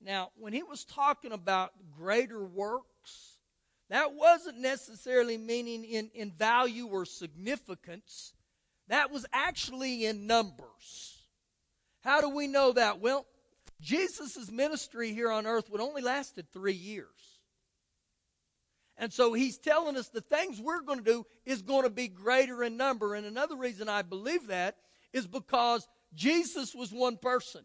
Now, 0.00 0.30
when 0.38 0.52
he 0.52 0.62
was 0.62 0.84
talking 0.84 1.32
about 1.32 1.72
greater 1.96 2.44
works, 2.44 3.38
that 3.90 4.14
wasn't 4.14 4.58
necessarily 4.58 5.36
meaning 5.36 5.84
in, 5.84 6.10
in 6.14 6.30
value 6.30 6.86
or 6.86 7.04
significance. 7.04 8.32
That 8.88 9.10
was 9.10 9.26
actually 9.32 10.06
in 10.06 10.26
numbers. 10.26 11.18
How 12.00 12.20
do 12.20 12.28
we 12.28 12.46
know 12.46 12.72
that? 12.72 13.00
Well, 13.00 13.26
Jesus' 13.80 14.50
ministry 14.50 15.12
here 15.12 15.30
on 15.30 15.46
earth 15.46 15.68
would 15.70 15.80
only 15.80 16.02
lasted 16.02 16.46
three 16.52 16.72
years. 16.72 17.31
And 19.02 19.12
so 19.12 19.32
he's 19.32 19.58
telling 19.58 19.96
us 19.96 20.10
the 20.10 20.20
things 20.20 20.60
we're 20.60 20.80
going 20.80 21.00
to 21.00 21.04
do 21.04 21.26
is 21.44 21.60
going 21.60 21.82
to 21.82 21.90
be 21.90 22.06
greater 22.06 22.62
in 22.62 22.76
number. 22.76 23.16
And 23.16 23.26
another 23.26 23.56
reason 23.56 23.88
I 23.88 24.02
believe 24.02 24.46
that 24.46 24.76
is 25.12 25.26
because 25.26 25.88
Jesus 26.14 26.72
was 26.72 26.92
one 26.92 27.16
person. 27.16 27.62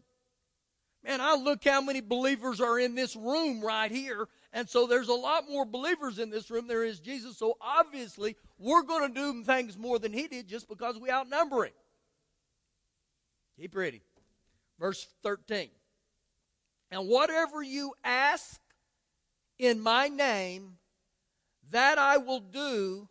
Man, 1.04 1.20
I 1.20 1.36
look 1.36 1.62
how 1.62 1.80
many 1.80 2.00
believers 2.00 2.60
are 2.60 2.80
in 2.80 2.96
this 2.96 3.14
room 3.14 3.60
right 3.60 3.88
here. 3.88 4.26
And 4.52 4.68
so 4.68 4.88
there's 4.88 5.06
a 5.06 5.14
lot 5.14 5.44
more 5.48 5.64
believers 5.64 6.18
in 6.18 6.28
this 6.28 6.50
room 6.50 6.66
there 6.66 6.82
is 6.82 6.98
Jesus. 6.98 7.38
So 7.38 7.56
obviously, 7.60 8.34
we're 8.58 8.82
going 8.82 9.06
to 9.06 9.14
do 9.14 9.44
things 9.44 9.78
more 9.78 10.00
than 10.00 10.12
he 10.12 10.26
did 10.26 10.48
just 10.48 10.68
because 10.68 10.98
we 10.98 11.08
outnumber 11.08 11.66
him. 11.66 11.72
Keep 13.60 13.76
reading. 13.76 14.00
Verse 14.80 15.06
13. 15.22 15.68
And 16.90 17.06
whatever 17.06 17.62
you 17.62 17.92
ask 18.02 18.60
in 19.56 19.78
my 19.78 20.08
name, 20.08 20.78
that 21.70 21.98
I 21.98 22.18
will 22.18 22.40
do, 22.40 23.08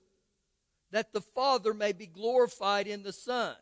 that 0.92 1.14
the 1.14 1.22
Father 1.22 1.74
may 1.74 1.92
be 1.92 2.08
glorified 2.08 2.88
in 2.88 3.04
the 3.04 3.14
Son. 3.14 3.56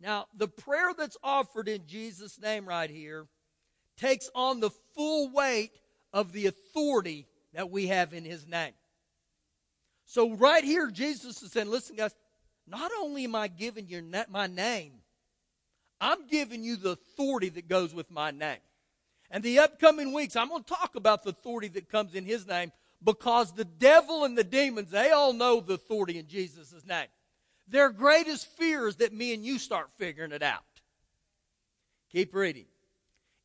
Now, 0.00 0.26
the 0.36 0.48
prayer 0.48 0.92
that's 0.96 1.16
offered 1.22 1.68
in 1.68 1.86
Jesus' 1.86 2.40
name 2.40 2.66
right 2.66 2.90
here 2.90 3.26
takes 3.96 4.30
on 4.34 4.60
the 4.60 4.70
full 4.94 5.30
weight 5.32 5.72
of 6.12 6.32
the 6.32 6.46
authority 6.46 7.26
that 7.52 7.70
we 7.70 7.88
have 7.88 8.14
in 8.14 8.24
his 8.24 8.46
name. 8.46 8.72
So, 10.06 10.32
right 10.34 10.64
here, 10.64 10.90
Jesus 10.90 11.42
is 11.42 11.52
saying, 11.52 11.70
listen, 11.70 11.96
guys, 11.96 12.14
not 12.66 12.90
only 13.00 13.24
am 13.24 13.34
I 13.34 13.48
giving 13.48 13.88
you 13.88 14.02
my 14.28 14.46
name, 14.46 14.92
I'm 16.00 16.26
giving 16.26 16.64
you 16.64 16.76
the 16.76 16.90
authority 16.90 17.50
that 17.50 17.68
goes 17.68 17.94
with 17.94 18.10
my 18.10 18.30
name. 18.30 18.58
And 19.30 19.44
the 19.44 19.60
upcoming 19.60 20.12
weeks, 20.12 20.34
I'm 20.34 20.48
going 20.48 20.64
to 20.64 20.68
talk 20.68 20.96
about 20.96 21.22
the 21.22 21.30
authority 21.30 21.68
that 21.68 21.88
comes 21.88 22.14
in 22.14 22.24
his 22.24 22.46
name 22.46 22.72
because 23.02 23.52
the 23.52 23.64
devil 23.64 24.24
and 24.24 24.36
the 24.36 24.44
demons, 24.44 24.90
they 24.90 25.10
all 25.10 25.32
know 25.32 25.60
the 25.60 25.74
authority 25.74 26.18
in 26.18 26.26
Jesus' 26.28 26.74
name. 26.86 27.08
Their 27.68 27.90
greatest 27.90 28.46
fear 28.56 28.88
is 28.88 28.96
that 28.96 29.12
me 29.12 29.32
and 29.32 29.44
you 29.44 29.58
start 29.58 29.90
figuring 29.96 30.32
it 30.32 30.42
out. 30.42 30.62
Keep 32.10 32.34
reading. 32.34 32.66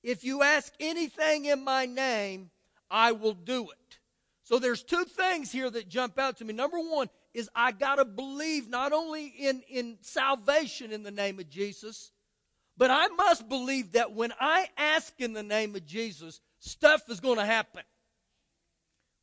If 0.04 0.24
you 0.24 0.44
ask 0.44 0.74
anything 0.80 1.46
in 1.46 1.64
my 1.64 1.86
name, 1.86 2.50
I 2.90 3.12
will 3.12 3.34
do 3.34 3.70
it. 3.70 4.00
So 4.44 4.60
there's 4.60 4.84
two 4.84 5.06
things 5.06 5.52
here 5.52 5.70
that 5.70 5.90
jump 5.90 6.20
out 6.20 6.38
to 6.38 6.46
me. 6.46 6.54
Number 6.54 6.80
one 6.80 7.10
is 7.34 7.50
I 7.56 7.72
got 7.72 7.96
to 7.96 8.06
believe 8.06 8.70
not 8.70 8.94
only 8.94 9.28
in, 9.28 9.64
in 9.68 9.98
salvation 10.02 10.92
in 10.92 11.04
the 11.04 11.12
name 11.12 11.40
of 11.40 11.50
Jesus, 11.50 12.12
but 12.78 12.92
I 12.92 13.08
must 13.08 13.50
believe 13.50 13.94
that 13.94 14.14
when 14.14 14.34
I 14.40 14.70
ask 14.78 15.14
in 15.20 15.34
the 15.34 15.44
name 15.44 15.76
of 15.76 15.86
Jesus, 15.86 16.42
stuff 16.60 17.10
is 17.10 17.20
going 17.20 17.38
to 17.38 17.46
happen. 17.46 17.84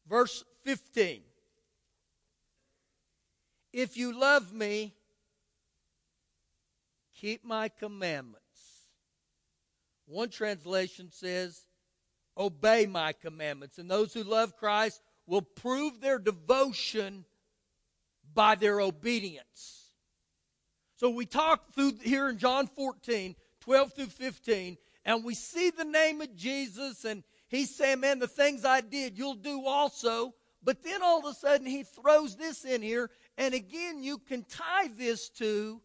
Verse 0.08 0.44
15. 0.64 1.22
If 3.72 3.96
you 3.96 4.18
love 4.18 4.52
me, 4.52 4.94
keep 7.14 7.44
my 7.44 7.68
commandments. 7.68 8.38
One 10.06 10.28
translation 10.28 11.10
says, 11.10 11.64
obey 12.36 12.86
my 12.86 13.12
commandments. 13.12 13.78
And 13.78 13.90
those 13.90 14.12
who 14.12 14.24
love 14.24 14.56
Christ 14.56 15.00
will 15.26 15.42
prove 15.42 16.00
their 16.00 16.18
devotion 16.18 17.24
by 18.34 18.54
their 18.54 18.80
obedience. 18.80 19.92
So 20.96 21.10
we 21.10 21.26
talk 21.26 21.74
through 21.74 21.94
here 22.02 22.28
in 22.28 22.38
John 22.38 22.66
14, 22.66 23.34
12 23.60 23.92
through 23.92 24.06
15, 24.06 24.76
and 25.04 25.24
we 25.24 25.34
see 25.34 25.70
the 25.70 25.84
name 25.84 26.20
of 26.20 26.36
Jesus, 26.36 27.04
and 27.04 27.24
he's 27.52 27.76
saying, 27.76 28.00
Man, 28.00 28.18
the 28.18 28.26
things 28.26 28.64
I 28.64 28.80
did, 28.80 29.16
you'll 29.16 29.34
do 29.34 29.64
also. 29.66 30.34
But 30.64 30.82
then 30.82 31.02
all 31.02 31.20
of 31.20 31.24
a 31.24 31.34
sudden, 31.34 31.66
he 31.66 31.82
throws 31.82 32.36
this 32.36 32.64
in 32.64 32.82
here, 32.82 33.10
and 33.36 33.52
again, 33.52 34.02
you 34.02 34.18
can 34.18 34.44
tie 34.44 34.88
this 34.96 35.28
to 35.30 35.80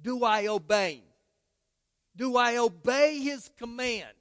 do 0.00 0.24
I 0.24 0.46
obey? 0.46 1.02
Do 2.14 2.36
I 2.36 2.56
obey 2.56 3.18
his 3.18 3.50
commands? 3.58 4.12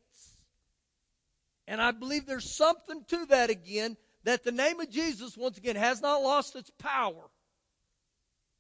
And 1.68 1.82
I 1.82 1.92
believe 1.92 2.26
there's 2.26 2.56
something 2.56 3.04
to 3.08 3.26
that 3.28 3.50
again 3.50 3.98
that 4.24 4.44
the 4.44 4.52
name 4.52 4.80
of 4.80 4.90
Jesus, 4.90 5.38
once 5.38 5.58
again, 5.58 5.76
has 5.76 6.02
not 6.02 6.22
lost 6.22 6.56
its 6.56 6.72
power. 6.80 7.30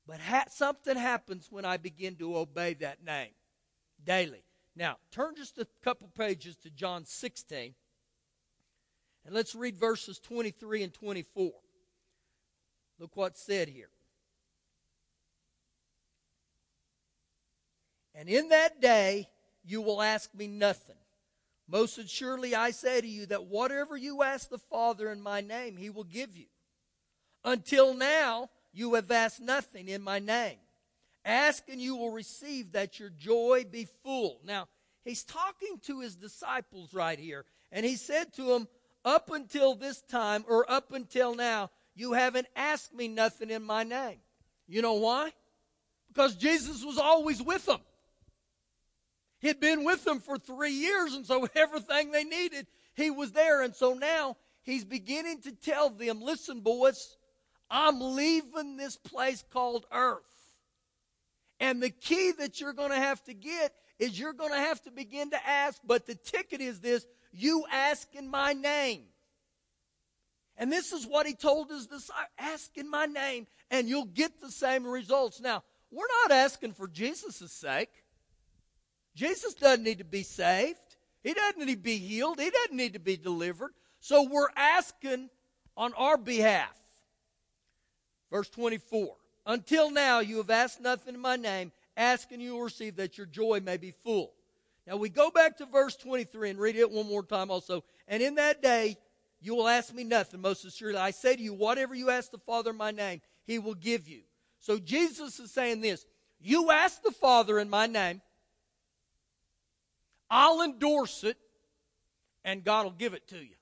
But 0.07 0.19
ha- 0.19 0.45
something 0.51 0.95
happens 0.95 1.47
when 1.49 1.65
I 1.65 1.77
begin 1.77 2.15
to 2.17 2.37
obey 2.37 2.75
that 2.75 3.03
name 3.03 3.31
daily. 4.03 4.43
Now, 4.75 4.97
turn 5.11 5.35
just 5.35 5.57
a 5.57 5.67
couple 5.83 6.09
pages 6.09 6.55
to 6.57 6.69
John 6.69 7.05
16, 7.05 7.73
and 9.25 9.33
let's 9.33 9.55
read 9.55 9.75
verses 9.75 10.19
23 10.19 10.83
and 10.83 10.93
24. 10.93 11.51
Look 12.99 13.11
what's 13.15 13.41
said 13.41 13.67
here. 13.67 13.89
And 18.13 18.29
in 18.29 18.49
that 18.49 18.81
day 18.81 19.27
you 19.63 19.81
will 19.81 20.01
ask 20.01 20.33
me 20.33 20.47
nothing. 20.47 20.95
Most 21.67 21.97
assuredly 21.97 22.53
I 22.53 22.71
say 22.71 23.01
to 23.01 23.07
you 23.07 23.25
that 23.27 23.45
whatever 23.45 23.97
you 23.97 24.21
ask 24.21 24.49
the 24.49 24.59
Father 24.59 25.11
in 25.11 25.21
my 25.21 25.41
name, 25.41 25.77
he 25.77 25.89
will 25.89 26.03
give 26.03 26.37
you. 26.37 26.45
Until 27.43 27.93
now, 27.93 28.49
you 28.71 28.93
have 28.93 29.09
asked 29.09 29.41
nothing 29.41 29.87
in 29.87 30.01
my 30.01 30.19
name. 30.19 30.57
Ask 31.23 31.63
and 31.69 31.81
you 31.81 31.95
will 31.95 32.11
receive 32.11 32.73
that 32.73 32.99
your 32.99 33.09
joy 33.09 33.65
be 33.69 33.87
full. 34.03 34.39
Now, 34.45 34.67
he's 35.03 35.23
talking 35.23 35.79
to 35.85 36.01
his 36.01 36.15
disciples 36.15 36.93
right 36.93 37.17
here. 37.17 37.45
And 37.71 37.83
he 37.83 37.95
said 37.95 38.33
to 38.35 38.43
them, 38.43 38.67
Up 39.05 39.29
until 39.31 39.75
this 39.75 40.01
time, 40.01 40.43
or 40.47 40.69
up 40.69 40.91
until 40.91 41.35
now, 41.35 41.69
you 41.95 42.13
haven't 42.13 42.47
asked 42.55 42.93
me 42.93 43.07
nothing 43.07 43.51
in 43.51 43.63
my 43.63 43.83
name. 43.83 44.17
You 44.67 44.81
know 44.81 44.95
why? 44.95 45.31
Because 46.07 46.35
Jesus 46.35 46.83
was 46.83 46.97
always 46.97 47.41
with 47.41 47.67
them. 47.67 47.79
He'd 49.39 49.59
been 49.59 49.83
with 49.83 50.03
them 50.03 50.19
for 50.19 50.39
three 50.39 50.71
years, 50.71 51.13
and 51.13 51.25
so 51.25 51.47
everything 51.55 52.11
they 52.11 52.23
needed, 52.23 52.65
he 52.95 53.11
was 53.11 53.31
there. 53.31 53.61
And 53.61 53.75
so 53.75 53.93
now 53.93 54.37
he's 54.63 54.83
beginning 54.83 55.41
to 55.41 55.51
tell 55.51 55.91
them 55.91 56.21
listen, 56.21 56.61
boys, 56.61 57.15
I'm 57.69 58.01
leaving 58.01 58.75
this 58.75 58.97
place 58.97 59.43
called 59.51 59.85
earth. 59.91 60.23
And 61.59 61.81
the 61.81 61.89
key 61.89 62.31
that 62.39 62.59
you're 62.59 62.73
going 62.73 62.89
to 62.89 62.97
have 62.97 63.23
to 63.25 63.33
get 63.33 63.73
is 63.97 64.19
you're 64.19 64.33
going 64.33 64.51
to 64.51 64.57
have 64.57 64.81
to 64.83 64.91
begin 64.91 65.29
to 65.31 65.47
ask, 65.47 65.79
but 65.85 66.05
the 66.05 66.15
ticket 66.15 66.59
is 66.59 66.81
this 66.81 67.05
you 67.37 67.65
ask 67.71 68.07
in 68.15 68.29
my 68.29 68.53
name. 68.53 69.03
And 70.57 70.71
this 70.71 70.91
is 70.91 71.05
what 71.05 71.27
he 71.27 71.33
told 71.33 71.69
his 71.69 71.87
disciples 71.87 72.29
ask 72.37 72.77
in 72.77 72.89
my 72.89 73.05
name, 73.05 73.47
and 73.69 73.89
you'll 73.89 74.05
get 74.05 74.39
the 74.39 74.51
same 74.51 74.85
results. 74.85 75.41
Now, 75.41 75.63
we're 75.91 76.05
not 76.23 76.31
asking 76.31 76.73
for 76.73 76.87
Jesus' 76.87 77.51
sake. 77.51 77.89
Jesus 79.15 79.53
doesn't 79.53 79.83
need 79.83 79.99
to 79.99 80.05
be 80.05 80.23
saved, 80.23 80.79
he 81.23 81.33
doesn't 81.33 81.65
need 81.65 81.75
to 81.75 81.79
be 81.79 81.97
healed, 81.97 82.39
he 82.39 82.49
doesn't 82.49 82.75
need 82.75 82.93
to 82.93 82.99
be 82.99 83.17
delivered. 83.17 83.71
So 83.99 84.27
we're 84.29 84.49
asking 84.55 85.29
on 85.75 85.93
our 85.93 86.17
behalf. 86.17 86.75
Verse 88.31 88.49
24 88.49 89.15
Until 89.45 89.89
now 89.89 90.19
you 90.19 90.37
have 90.37 90.49
asked 90.49 90.81
nothing 90.81 91.15
in 91.15 91.21
my 91.21 91.35
name, 91.35 91.71
ask 91.95 92.31
and 92.31 92.41
you 92.41 92.53
will 92.53 92.63
receive 92.63 92.97
that 92.97 93.17
your 93.17 93.27
joy 93.27 93.61
may 93.63 93.77
be 93.77 93.91
full. 93.91 94.33
Now 94.87 94.97
we 94.97 95.09
go 95.09 95.31
back 95.31 95.57
to 95.57 95.65
verse 95.65 95.95
23 95.95 96.51
and 96.51 96.59
read 96.59 96.75
it 96.75 96.91
one 96.91 97.07
more 97.07 97.23
time 97.23 97.49
also. 97.49 97.83
And 98.07 98.21
in 98.21 98.35
that 98.35 98.61
day 98.61 98.97
you 99.41 99.55
will 99.55 99.67
ask 99.67 99.93
me 99.93 100.03
nothing, 100.03 100.41
most 100.41 100.65
assuredly. 100.65 100.99
I 100.99 101.11
say 101.11 101.35
to 101.35 101.41
you, 101.41 101.53
whatever 101.53 101.93
you 101.93 102.09
ask 102.09 102.31
the 102.31 102.37
Father 102.37 102.71
in 102.71 102.77
my 102.77 102.91
name, 102.91 103.21
he 103.43 103.59
will 103.59 103.75
give 103.75 104.07
you. 104.07 104.21
So 104.59 104.79
Jesus 104.79 105.39
is 105.39 105.51
saying 105.51 105.81
this 105.81 106.05
You 106.39 106.71
ask 106.71 107.01
the 107.03 107.11
Father 107.11 107.59
in 107.59 107.69
my 107.69 107.85
name, 107.85 108.21
I'll 110.29 110.61
endorse 110.61 111.23
it, 111.23 111.37
and 112.43 112.63
God 112.63 112.85
will 112.85 112.91
give 112.91 113.13
it 113.13 113.27
to 113.29 113.37
you. 113.37 113.55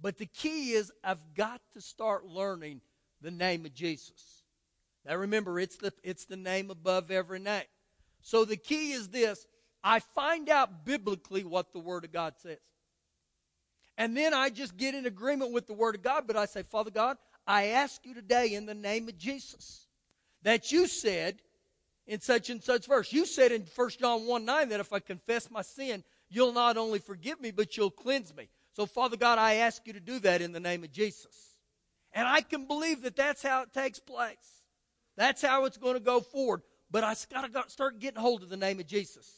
But 0.00 0.18
the 0.18 0.26
key 0.26 0.72
is, 0.72 0.92
I've 1.02 1.34
got 1.34 1.60
to 1.72 1.80
start 1.80 2.24
learning 2.24 2.80
the 3.20 3.32
name 3.32 3.66
of 3.66 3.74
Jesus. 3.74 4.44
Now 5.04 5.16
remember, 5.16 5.58
it's 5.58 5.76
the, 5.76 5.92
it's 6.04 6.24
the 6.24 6.36
name 6.36 6.70
above 6.70 7.10
every 7.10 7.40
name. 7.40 7.64
So 8.22 8.44
the 8.44 8.56
key 8.56 8.92
is 8.92 9.08
this 9.08 9.46
I 9.82 10.00
find 10.00 10.48
out 10.48 10.84
biblically 10.84 11.44
what 11.44 11.72
the 11.72 11.78
Word 11.78 12.04
of 12.04 12.12
God 12.12 12.34
says. 12.38 12.58
And 13.96 14.16
then 14.16 14.32
I 14.32 14.50
just 14.50 14.76
get 14.76 14.94
in 14.94 15.06
agreement 15.06 15.52
with 15.52 15.66
the 15.66 15.74
Word 15.74 15.96
of 15.96 16.02
God, 16.02 16.24
but 16.26 16.36
I 16.36 16.46
say, 16.46 16.62
Father 16.62 16.90
God, 16.90 17.16
I 17.46 17.68
ask 17.68 18.04
you 18.04 18.14
today 18.14 18.54
in 18.54 18.66
the 18.66 18.74
name 18.74 19.08
of 19.08 19.18
Jesus 19.18 19.86
that 20.42 20.70
you 20.70 20.86
said 20.86 21.40
in 22.06 22.20
such 22.20 22.50
and 22.50 22.62
such 22.62 22.86
verse. 22.86 23.12
You 23.12 23.26
said 23.26 23.52
in 23.52 23.66
1 23.74 23.90
John 24.00 24.26
1 24.26 24.44
9 24.44 24.68
that 24.68 24.80
if 24.80 24.92
I 24.92 25.00
confess 25.00 25.50
my 25.50 25.62
sin, 25.62 26.04
you'll 26.28 26.52
not 26.52 26.76
only 26.76 26.98
forgive 26.98 27.40
me, 27.40 27.50
but 27.50 27.76
you'll 27.76 27.90
cleanse 27.90 28.34
me. 28.36 28.48
So, 28.72 28.86
Father 28.86 29.16
God, 29.16 29.38
I 29.38 29.54
ask 29.54 29.86
you 29.86 29.92
to 29.94 30.00
do 30.00 30.20
that 30.20 30.40
in 30.40 30.52
the 30.52 30.60
name 30.60 30.84
of 30.84 30.92
Jesus. 30.92 31.54
And 32.12 32.26
I 32.26 32.40
can 32.40 32.66
believe 32.66 33.02
that 33.02 33.16
that's 33.16 33.42
how 33.42 33.62
it 33.62 33.72
takes 33.72 33.98
place. 33.98 34.62
That's 35.16 35.42
how 35.42 35.64
it's 35.64 35.76
going 35.76 35.94
to 35.94 36.00
go 36.00 36.20
forward. 36.20 36.62
But 36.90 37.04
I 37.04 37.14
got 37.30 37.52
to 37.52 37.70
start 37.70 37.98
getting 37.98 38.20
hold 38.20 38.42
of 38.42 38.48
the 38.48 38.56
name 38.56 38.80
of 38.80 38.86
Jesus. 38.86 39.30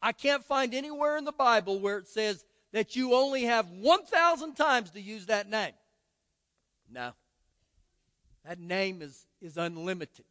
I 0.00 0.12
can't 0.12 0.44
find 0.44 0.74
anywhere 0.74 1.16
in 1.16 1.24
the 1.24 1.32
Bible 1.32 1.80
where 1.80 1.98
it 1.98 2.08
says 2.08 2.44
that 2.72 2.94
you 2.94 3.14
only 3.14 3.44
have 3.44 3.70
1,000 3.70 4.54
times 4.54 4.90
to 4.90 5.00
use 5.00 5.26
that 5.26 5.48
name. 5.48 5.72
No. 6.90 7.12
That 8.44 8.58
name 8.58 9.00
is, 9.00 9.26
is 9.40 9.56
unlimited. 9.56 10.26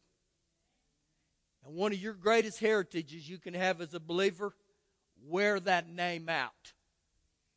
And 1.66 1.74
one 1.74 1.92
of 1.92 1.98
your 1.98 2.12
greatest 2.12 2.60
heritages 2.60 3.28
you 3.28 3.38
can 3.38 3.54
have 3.54 3.80
as 3.80 3.94
a 3.94 4.00
believer, 4.00 4.54
wear 5.26 5.58
that 5.60 5.88
name 5.88 6.28
out. 6.28 6.72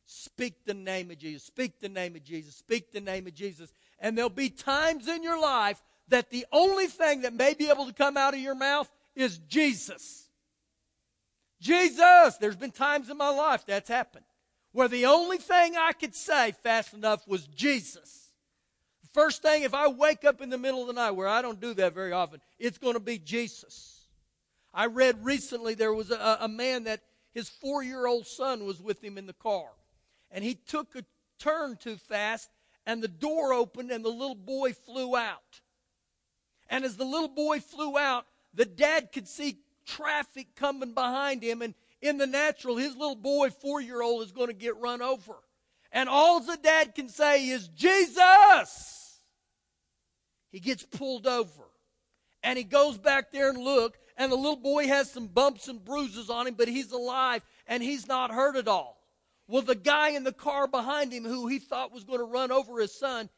Speak 0.06 0.64
the 0.64 0.74
name 0.74 1.10
of 1.10 1.18
Jesus. 1.18 1.44
Speak 1.44 1.80
the 1.80 1.88
name 1.88 2.16
of 2.16 2.24
Jesus. 2.24 2.56
Speak 2.56 2.92
the 2.92 3.00
name 3.00 3.26
of 3.26 3.34
Jesus. 3.34 3.70
And 4.00 4.16
there'll 4.16 4.30
be 4.30 4.48
times 4.48 5.06
in 5.06 5.22
your 5.22 5.40
life 5.40 5.82
that 6.08 6.30
the 6.30 6.46
only 6.52 6.86
thing 6.86 7.22
that 7.22 7.32
may 7.32 7.54
be 7.54 7.70
able 7.70 7.86
to 7.86 7.92
come 7.92 8.16
out 8.16 8.34
of 8.34 8.40
your 8.40 8.54
mouth 8.54 8.90
is 9.14 9.38
Jesus. 9.38 10.28
Jesus! 11.60 12.36
There's 12.36 12.56
been 12.56 12.70
times 12.70 13.10
in 13.10 13.16
my 13.16 13.30
life 13.30 13.64
that's 13.66 13.88
happened 13.88 14.24
where 14.72 14.88
the 14.88 15.06
only 15.06 15.38
thing 15.38 15.74
I 15.76 15.92
could 15.92 16.14
say 16.14 16.52
fast 16.62 16.94
enough 16.94 17.26
was 17.26 17.46
Jesus. 17.46 18.30
First 19.12 19.42
thing, 19.42 19.62
if 19.62 19.74
I 19.74 19.88
wake 19.88 20.24
up 20.24 20.40
in 20.40 20.50
the 20.50 20.58
middle 20.58 20.82
of 20.82 20.86
the 20.86 20.92
night, 20.92 21.12
where 21.12 21.26
I 21.26 21.42
don't 21.42 21.60
do 21.60 21.74
that 21.74 21.94
very 21.94 22.12
often, 22.12 22.40
it's 22.58 22.78
going 22.78 22.94
to 22.94 23.00
be 23.00 23.18
Jesus. 23.18 24.06
I 24.72 24.86
read 24.86 25.24
recently 25.24 25.74
there 25.74 25.94
was 25.94 26.10
a, 26.10 26.38
a 26.40 26.48
man 26.48 26.84
that 26.84 27.00
his 27.32 27.48
four 27.48 27.82
year 27.82 28.06
old 28.06 28.26
son 28.26 28.64
was 28.64 28.80
with 28.80 29.02
him 29.02 29.18
in 29.18 29.26
the 29.26 29.32
car 29.32 29.68
and 30.30 30.44
he 30.44 30.54
took 30.54 30.94
a 30.94 31.04
turn 31.38 31.76
too 31.76 31.96
fast, 31.96 32.50
and 32.86 33.02
the 33.02 33.08
door 33.08 33.52
opened, 33.52 33.90
and 33.90 34.04
the 34.04 34.10
little 34.10 34.34
boy 34.34 34.72
flew 34.72 35.16
out. 35.16 35.60
And 36.68 36.84
as 36.84 36.96
the 36.96 37.04
little 37.04 37.28
boy 37.28 37.60
flew 37.60 37.96
out, 37.96 38.26
the 38.54 38.64
dad 38.64 39.10
could 39.12 39.28
see 39.28 39.58
traffic 39.86 40.54
coming 40.54 40.92
behind 40.92 41.42
him, 41.42 41.62
and 41.62 41.74
in 42.00 42.18
the 42.18 42.26
natural, 42.26 42.76
his 42.76 42.96
little 42.96 43.16
boy, 43.16 43.50
four 43.50 43.80
year 43.80 44.02
old, 44.02 44.22
is 44.22 44.32
going 44.32 44.48
to 44.48 44.54
get 44.54 44.76
run 44.76 45.02
over. 45.02 45.36
And 45.90 46.08
all 46.08 46.40
the 46.40 46.58
dad 46.62 46.94
can 46.94 47.08
say 47.08 47.48
is, 47.48 47.68
Jesus! 47.68 49.22
He 50.50 50.60
gets 50.60 50.84
pulled 50.84 51.26
over. 51.26 51.64
And 52.42 52.56
he 52.56 52.64
goes 52.64 52.98
back 52.98 53.32
there 53.32 53.50
and 53.50 53.58
look, 53.58 53.98
and 54.16 54.30
the 54.30 54.36
little 54.36 54.56
boy 54.56 54.86
has 54.86 55.10
some 55.10 55.26
bumps 55.26 55.68
and 55.68 55.84
bruises 55.84 56.30
on 56.30 56.46
him, 56.46 56.54
but 56.54 56.68
he's 56.68 56.92
alive 56.92 57.42
and 57.66 57.82
he's 57.82 58.06
not 58.06 58.30
hurt 58.30 58.56
at 58.56 58.68
all. 58.68 58.98
Well, 59.48 59.62
the 59.62 59.74
guy 59.74 60.10
in 60.10 60.24
the 60.24 60.32
car 60.32 60.68
behind 60.68 61.12
him 61.12 61.24
who 61.24 61.48
he 61.48 61.58
thought 61.58 61.92
was 61.92 62.04
going 62.04 62.18
to 62.20 62.24
run 62.24 62.52
over 62.52 62.80
his 62.80 62.94
son, 62.94 63.28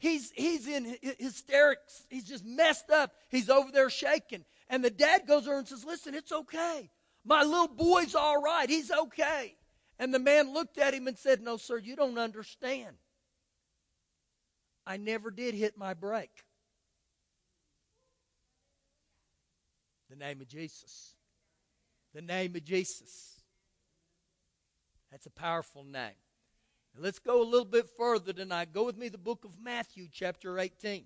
he's, 0.00 0.32
he's 0.32 0.66
in 0.66 0.96
hysterics. 1.18 2.02
He's 2.10 2.24
just 2.24 2.44
messed 2.44 2.90
up. 2.90 3.12
He's 3.28 3.48
over 3.48 3.70
there 3.70 3.88
shaking. 3.88 4.44
And 4.68 4.82
the 4.84 4.90
dad 4.90 5.26
goes 5.28 5.46
over 5.46 5.58
and 5.58 5.68
says, 5.68 5.84
Listen, 5.84 6.14
it's 6.14 6.32
okay. 6.32 6.90
My 7.24 7.44
little 7.44 7.68
boy's 7.68 8.14
all 8.14 8.42
right. 8.42 8.68
He's 8.68 8.90
okay. 8.90 9.54
And 9.98 10.12
the 10.12 10.18
man 10.18 10.52
looked 10.52 10.78
at 10.78 10.94
him 10.94 11.06
and 11.06 11.16
said, 11.16 11.40
No, 11.40 11.56
sir, 11.56 11.78
you 11.78 11.94
don't 11.94 12.18
understand. 12.18 12.96
I 14.86 14.96
never 14.96 15.30
did 15.30 15.54
hit 15.54 15.78
my 15.78 15.94
brake. 15.94 16.44
The 20.08 20.16
name 20.16 20.40
of 20.40 20.48
Jesus. 20.48 21.14
The 22.14 22.22
name 22.22 22.56
of 22.56 22.64
Jesus. 22.64 23.40
That's 25.10 25.26
a 25.26 25.30
powerful 25.30 25.84
name. 25.84 26.14
Now 27.00 27.06
let's 27.06 27.18
go 27.18 27.42
a 27.42 27.44
little 27.44 27.66
bit 27.66 27.88
further 27.96 28.32
tonight. 28.32 28.72
Go 28.72 28.84
with 28.84 28.98
me 28.98 29.08
the 29.08 29.18
book 29.18 29.44
of 29.44 29.58
Matthew, 29.62 30.06
chapter 30.12 30.58
18. 30.58 31.04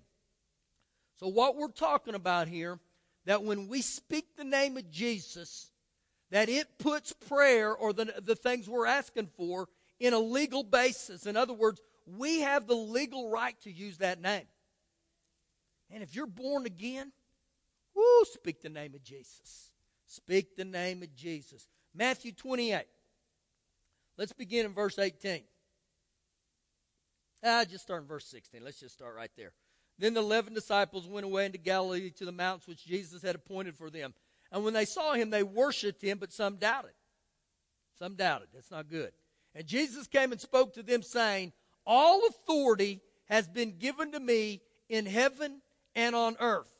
So, 1.17 1.27
what 1.27 1.55
we're 1.55 1.69
talking 1.69 2.15
about 2.15 2.47
here, 2.47 2.79
that 3.25 3.43
when 3.43 3.67
we 3.67 3.81
speak 3.81 4.35
the 4.35 4.43
name 4.43 4.75
of 4.77 4.91
Jesus, 4.91 5.71
that 6.31 6.49
it 6.49 6.79
puts 6.79 7.13
prayer 7.13 7.73
or 7.73 7.93
the, 7.93 8.13
the 8.21 8.35
things 8.35 8.67
we're 8.67 8.85
asking 8.85 9.29
for 9.37 9.69
in 9.99 10.13
a 10.13 10.19
legal 10.19 10.63
basis. 10.63 11.25
In 11.25 11.37
other 11.37 11.53
words, 11.53 11.79
we 12.05 12.41
have 12.41 12.67
the 12.67 12.75
legal 12.75 13.29
right 13.29 13.59
to 13.61 13.71
use 13.71 13.99
that 13.99 14.21
name. 14.21 14.47
And 15.89 16.03
if 16.03 16.13
you're 16.13 16.27
born 16.27 16.65
again, 16.65 17.13
whoo, 17.95 18.25
speak 18.25 18.61
the 18.61 18.69
name 18.69 18.95
of 18.95 19.03
Jesus. 19.03 19.71
Speak 20.07 20.57
the 20.57 20.65
name 20.65 21.03
of 21.03 21.15
Jesus. 21.15 21.67
Matthew 21.93 22.33
28. 22.33 22.83
Let's 24.17 24.33
begin 24.33 24.65
in 24.65 24.73
verse 24.73 24.99
18. 24.99 25.43
Ah, 27.45 27.63
just 27.63 27.83
start 27.83 28.01
in 28.01 28.07
verse 28.07 28.25
16. 28.25 28.63
Let's 28.63 28.79
just 28.79 28.95
start 28.95 29.15
right 29.15 29.31
there. 29.37 29.51
Then 29.99 30.13
the 30.13 30.21
eleven 30.21 30.53
disciples 30.53 31.07
went 31.07 31.25
away 31.25 31.45
into 31.45 31.57
Galilee 31.57 32.09
to 32.09 32.25
the 32.25 32.31
mountains 32.31 32.67
which 32.67 32.85
Jesus 32.85 33.21
had 33.21 33.35
appointed 33.35 33.75
for 33.75 33.89
them. 33.89 34.13
And 34.51 34.63
when 34.63 34.73
they 34.73 34.85
saw 34.85 35.13
him, 35.13 35.29
they 35.29 35.43
worshipped 35.43 36.01
him, 36.01 36.17
but 36.17 36.33
some 36.33 36.55
doubted. 36.55 36.91
Some 37.97 38.15
doubted. 38.15 38.47
That's 38.53 38.71
not 38.71 38.89
good. 38.89 39.11
And 39.53 39.65
Jesus 39.65 40.07
came 40.07 40.31
and 40.31 40.41
spoke 40.41 40.73
to 40.73 40.83
them, 40.83 41.01
saying, 41.01 41.53
All 41.85 42.27
authority 42.27 42.99
has 43.25 43.47
been 43.47 43.77
given 43.77 44.11
to 44.11 44.19
me 44.19 44.61
in 44.89 45.05
heaven 45.05 45.61
and 45.95 46.15
on 46.15 46.35
earth. 46.39 46.71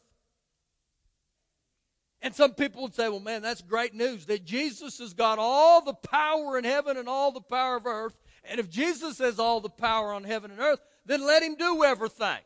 And 2.21 2.33
some 2.33 2.53
people 2.53 2.81
would 2.81 2.95
say, 2.95 3.07
well, 3.07 3.19
man, 3.19 3.43
that's 3.43 3.61
great 3.61 3.93
news 3.93 4.25
that 4.25 4.45
Jesus 4.45 4.97
has 4.97 5.13
got 5.13 5.37
all 5.37 5.81
the 5.81 5.93
power 5.93 6.57
in 6.57 6.63
heaven 6.63 6.97
and 6.97 7.07
all 7.07 7.31
the 7.31 7.39
power 7.39 7.77
of 7.77 7.85
earth. 7.85 8.17
And 8.49 8.59
if 8.59 8.69
Jesus 8.69 9.19
has 9.19 9.39
all 9.39 9.59
the 9.59 9.69
power 9.69 10.13
on 10.13 10.23
heaven 10.23 10.51
and 10.51 10.59
earth, 10.59 10.79
then 11.05 11.25
let 11.25 11.43
him 11.43 11.55
do 11.55 11.83
everything. 11.83 12.39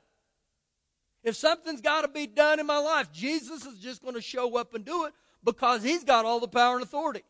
If 1.23 1.35
something's 1.35 1.81
got 1.81 2.01
to 2.01 2.07
be 2.07 2.27
done 2.27 2.59
in 2.59 2.65
my 2.65 2.77
life, 2.77 3.11
Jesus 3.11 3.65
is 3.65 3.79
just 3.79 4.01
going 4.01 4.15
to 4.15 4.21
show 4.21 4.57
up 4.57 4.73
and 4.73 4.85
do 4.85 5.05
it 5.05 5.13
because 5.43 5.83
he's 5.83 6.03
got 6.03 6.25
all 6.25 6.39
the 6.39 6.47
power 6.47 6.75
and 6.75 6.83
authority. 6.83 7.23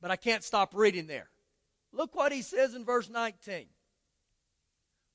But 0.00 0.10
I 0.10 0.16
can't 0.16 0.42
stop 0.42 0.74
reading 0.74 1.06
there. 1.06 1.28
Look 1.92 2.14
what 2.14 2.32
he 2.32 2.42
says 2.42 2.74
in 2.74 2.84
verse 2.84 3.08
19. 3.10 3.66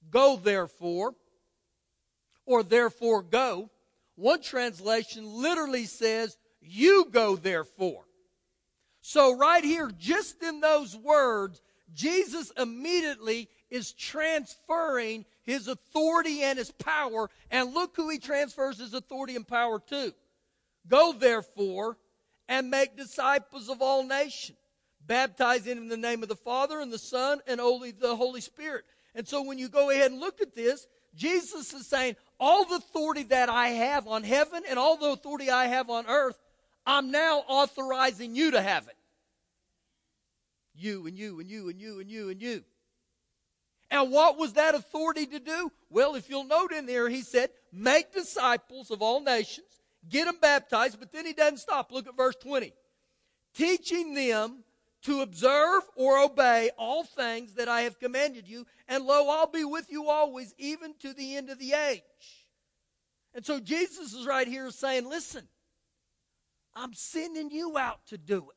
Go 0.10 0.38
therefore, 0.38 1.16
or 2.46 2.64
therefore 2.64 3.24
go 3.24 3.72
one 4.18 4.42
translation 4.42 5.32
literally 5.32 5.86
says, 5.86 6.38
You 6.60 7.08
go 7.10 7.36
therefore. 7.36 8.04
So, 9.00 9.38
right 9.38 9.64
here, 9.64 9.92
just 9.98 10.42
in 10.44 10.60
those 10.60 10.98
words, 10.98 11.62
Jesus 11.94 12.52
immediately 12.58 13.50
is 13.70 13.94
transferring 13.94 15.26
his 15.44 15.68
authority 15.68 16.44
and 16.44 16.58
his 16.58 16.72
power. 16.72 17.30
And 17.52 17.74
look 17.74 17.96
who 17.96 18.10
he 18.10 18.20
transfers 18.20 18.80
his 18.80 18.94
authority 18.94 19.36
and 19.36 19.48
power 19.48 19.80
to 19.88 20.14
Go 20.88 21.14
therefore 21.14 21.98
and 22.48 22.70
make 22.70 22.96
disciples 22.96 23.70
of 23.70 23.82
all 23.82 24.04
nations, 24.04 24.58
baptizing 25.06 25.78
in 25.78 25.88
the 25.88 25.98
name 25.98 26.24
of 26.24 26.30
the 26.30 26.36
Father 26.36 26.80
and 26.80 26.92
the 26.92 26.98
Son 26.98 27.40
and 27.48 27.60
only 27.60 27.92
the 27.92 28.16
Holy 28.16 28.42
Spirit. 28.42 28.86
And 29.16 29.28
so 29.28 29.42
when 29.42 29.58
you 29.58 29.68
go 29.68 29.90
ahead 29.90 30.12
and 30.12 30.20
look 30.20 30.42
at 30.42 30.56
this, 30.56 30.88
Jesus 31.16 31.74
is 31.74 31.88
saying, 31.88 32.16
all 32.40 32.66
the 32.66 32.76
authority 32.76 33.24
that 33.24 33.50
I 33.50 33.70
have 33.70 34.08
on 34.08 34.24
heaven 34.24 34.64
and 34.70 34.78
all 34.78 34.98
the 34.98 35.10
authority 35.10 35.50
I 35.50 35.68
have 35.68 35.90
on 35.90 36.06
earth, 36.08 36.38
I'm 36.86 37.12
now 37.12 37.44
authorizing 37.48 38.36
you 38.36 38.52
to 38.52 38.62
have 38.62 38.88
it. 38.88 38.97
You 40.78 41.08
and 41.08 41.18
you 41.18 41.40
and 41.40 41.50
you 41.50 41.70
and 41.70 41.80
you 41.80 42.00
and 42.00 42.10
you 42.10 42.30
and 42.30 42.42
you. 42.42 42.64
And 43.90 44.12
what 44.12 44.38
was 44.38 44.54
that 44.54 44.76
authority 44.76 45.26
to 45.28 45.40
do? 45.40 45.72
Well, 45.90 46.16
if 46.16 46.30
you'll 46.30 46.44
note 46.44 46.74
in 46.74 46.86
there, 46.86 47.08
he 47.08 47.22
said, 47.22 47.50
make 47.72 48.14
disciples 48.14 48.92
of 48.92 49.02
all 49.02 49.22
nations, 49.22 49.68
get 50.10 50.26
them 50.26 50.38
baptized, 50.42 51.00
but 51.00 51.12
then 51.12 51.26
he 51.26 51.34
doesn't 51.34 51.60
stop. 51.60 51.92
Look 51.92 52.08
at 52.08 52.18
verse 52.18 52.36
20. 52.36 52.74
Teaching 53.54 54.14
them 54.14 54.64
to 55.04 55.22
observe 55.22 55.84
or 55.96 56.18
obey 56.18 56.70
all 56.78 57.06
things 57.06 57.54
that 57.54 57.70
I 57.70 57.82
have 57.82 57.98
commanded 57.98 58.48
you, 58.48 58.66
and 58.90 59.06
lo, 59.06 59.30
I'll 59.30 59.48
be 59.48 59.64
with 59.64 59.90
you 59.90 60.10
always, 60.10 60.54
even 60.58 60.94
to 61.00 61.14
the 61.14 61.38
end 61.38 61.50
of 61.50 61.60
the 61.60 61.74
age. 61.74 62.02
And 63.34 63.46
so 63.46 63.60
Jesus 63.60 64.14
is 64.14 64.26
right 64.26 64.48
here 64.48 64.70
saying, 64.70 65.08
listen, 65.08 65.48
I'm 66.76 66.94
sending 66.94 67.52
you 67.52 67.78
out 67.78 68.06
to 68.08 68.18
do 68.18 68.50
it. 68.50 68.57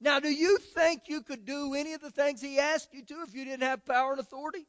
Now, 0.00 0.20
do 0.20 0.30
you 0.30 0.58
think 0.58 1.02
you 1.08 1.22
could 1.22 1.44
do 1.44 1.74
any 1.74 1.92
of 1.92 2.00
the 2.00 2.10
things 2.10 2.40
he 2.40 2.58
asked 2.58 2.90
you 2.92 3.04
to 3.04 3.22
if 3.26 3.34
you 3.34 3.44
didn't 3.44 3.66
have 3.66 3.84
power 3.84 4.12
and 4.12 4.20
authority? 4.20 4.66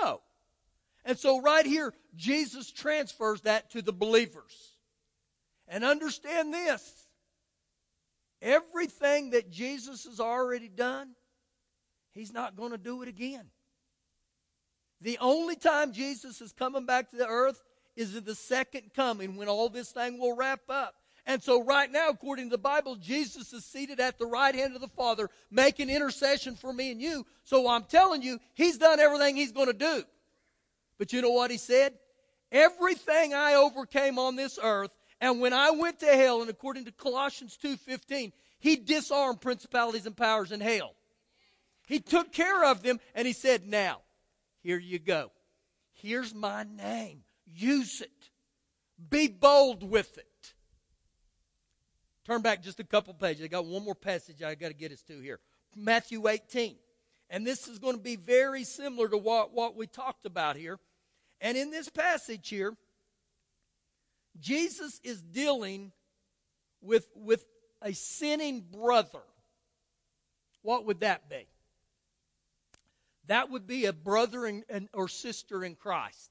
No. 0.00 0.20
And 1.04 1.18
so, 1.18 1.40
right 1.40 1.66
here, 1.66 1.92
Jesus 2.14 2.70
transfers 2.70 3.40
that 3.42 3.70
to 3.72 3.82
the 3.82 3.92
believers. 3.92 4.76
And 5.66 5.84
understand 5.84 6.52
this 6.52 7.06
everything 8.42 9.30
that 9.30 9.50
Jesus 9.50 10.04
has 10.04 10.20
already 10.20 10.68
done, 10.68 11.10
he's 12.12 12.32
not 12.32 12.56
going 12.56 12.70
to 12.70 12.78
do 12.78 13.02
it 13.02 13.08
again. 13.08 13.46
The 15.00 15.18
only 15.20 15.56
time 15.56 15.92
Jesus 15.92 16.40
is 16.40 16.52
coming 16.52 16.86
back 16.86 17.10
to 17.10 17.16
the 17.16 17.26
earth 17.26 17.62
is 17.96 18.16
in 18.16 18.24
the 18.24 18.34
second 18.34 18.92
coming 18.94 19.36
when 19.36 19.48
all 19.48 19.68
this 19.68 19.90
thing 19.90 20.18
will 20.18 20.36
wrap 20.36 20.60
up. 20.68 20.94
And 21.26 21.42
so, 21.42 21.62
right 21.62 21.90
now, 21.90 22.08
according 22.08 22.46
to 22.46 22.50
the 22.50 22.58
Bible, 22.58 22.96
Jesus 22.96 23.52
is 23.52 23.64
seated 23.64 24.00
at 24.00 24.18
the 24.18 24.26
right 24.26 24.54
hand 24.54 24.74
of 24.74 24.80
the 24.80 24.88
Father, 24.88 25.28
making 25.50 25.90
intercession 25.90 26.56
for 26.56 26.72
me 26.72 26.90
and 26.90 27.00
you. 27.00 27.26
So, 27.44 27.68
I'm 27.68 27.84
telling 27.84 28.22
you, 28.22 28.38
He's 28.54 28.78
done 28.78 29.00
everything 29.00 29.36
He's 29.36 29.52
going 29.52 29.66
to 29.66 29.72
do. 29.72 30.02
But 30.98 31.12
you 31.12 31.22
know 31.22 31.30
what 31.30 31.50
He 31.50 31.58
said? 31.58 31.94
Everything 32.50 33.34
I 33.34 33.54
overcame 33.54 34.18
on 34.18 34.36
this 34.36 34.58
earth, 34.62 34.90
and 35.20 35.40
when 35.40 35.52
I 35.52 35.70
went 35.70 36.00
to 36.00 36.06
hell, 36.06 36.40
and 36.40 36.50
according 36.50 36.86
to 36.86 36.92
Colossians 36.92 37.58
2:15, 37.62 38.32
He 38.58 38.76
disarmed 38.76 39.40
principalities 39.40 40.06
and 40.06 40.16
powers 40.16 40.52
in 40.52 40.60
hell. 40.60 40.94
He 41.86 42.00
took 42.00 42.32
care 42.32 42.64
of 42.64 42.82
them, 42.82 42.98
and 43.14 43.26
He 43.26 43.32
said, 43.32 43.66
Now, 43.66 44.00
here 44.62 44.78
you 44.78 44.98
go. 44.98 45.32
Here's 45.92 46.34
my 46.34 46.64
name. 46.64 47.24
Use 47.46 48.00
it. 48.00 48.30
Be 49.10 49.28
bold 49.28 49.82
with 49.82 50.16
it. 50.18 50.54
Turn 52.26 52.42
back 52.42 52.62
just 52.62 52.80
a 52.80 52.84
couple 52.84 53.14
pages. 53.14 53.44
I 53.44 53.48
got 53.48 53.64
one 53.64 53.84
more 53.84 53.94
passage 53.94 54.42
I 54.42 54.54
got 54.54 54.68
to 54.68 54.74
get 54.74 54.92
us 54.92 55.02
to 55.02 55.20
here. 55.20 55.40
Matthew 55.76 56.28
18. 56.28 56.76
And 57.30 57.46
this 57.46 57.68
is 57.68 57.78
going 57.78 57.96
to 57.96 58.02
be 58.02 58.16
very 58.16 58.64
similar 58.64 59.08
to 59.08 59.16
what, 59.16 59.54
what 59.54 59.76
we 59.76 59.86
talked 59.86 60.26
about 60.26 60.56
here. 60.56 60.78
And 61.40 61.56
in 61.56 61.70
this 61.70 61.88
passage 61.88 62.48
here, 62.48 62.74
Jesus 64.38 65.00
is 65.04 65.22
dealing 65.22 65.92
with, 66.82 67.08
with 67.14 67.44
a 67.82 67.92
sinning 67.92 68.64
brother. 68.72 69.22
What 70.62 70.86
would 70.86 71.00
that 71.00 71.30
be? 71.30 71.46
That 73.26 73.50
would 73.50 73.66
be 73.66 73.86
a 73.86 73.92
brother 73.92 74.44
in, 74.44 74.64
in, 74.68 74.88
or 74.92 75.08
sister 75.08 75.64
in 75.64 75.76
Christ. 75.76 76.30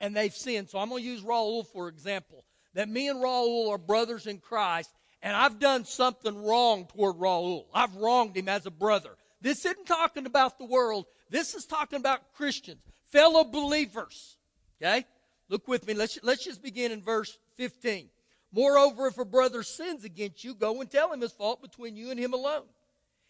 And 0.00 0.16
they've 0.16 0.34
sinned. 0.34 0.70
So 0.70 0.78
I'm 0.78 0.88
going 0.88 1.02
to 1.02 1.08
use 1.08 1.22
Raul 1.22 1.66
for 1.66 1.88
example 1.88 2.44
that 2.74 2.88
me 2.88 3.08
and 3.08 3.22
Raul 3.22 3.70
are 3.70 3.78
brothers 3.78 4.26
in 4.26 4.38
Christ, 4.38 4.90
and 5.22 5.36
I've 5.36 5.58
done 5.58 5.84
something 5.84 6.44
wrong 6.44 6.86
toward 6.86 7.16
Raul. 7.16 7.66
I've 7.72 7.94
wronged 7.96 8.36
him 8.36 8.48
as 8.48 8.66
a 8.66 8.70
brother. 8.70 9.10
This 9.40 9.64
isn't 9.64 9.86
talking 9.86 10.26
about 10.26 10.58
the 10.58 10.64
world. 10.64 11.06
This 11.30 11.54
is 11.54 11.66
talking 11.66 11.98
about 11.98 12.32
Christians, 12.34 12.82
fellow 13.10 13.44
believers. 13.44 14.36
Okay? 14.80 15.04
Look 15.48 15.68
with 15.68 15.86
me. 15.86 15.94
Let's, 15.94 16.18
let's 16.22 16.44
just 16.44 16.62
begin 16.62 16.92
in 16.92 17.02
verse 17.02 17.38
15. 17.56 18.08
Moreover, 18.52 19.06
if 19.06 19.18
a 19.18 19.24
brother 19.24 19.62
sins 19.62 20.04
against 20.04 20.44
you, 20.44 20.54
go 20.54 20.80
and 20.80 20.90
tell 20.90 21.12
him 21.12 21.20
his 21.20 21.32
fault 21.32 21.62
between 21.62 21.96
you 21.96 22.10
and 22.10 22.18
him 22.20 22.34
alone. 22.34 22.64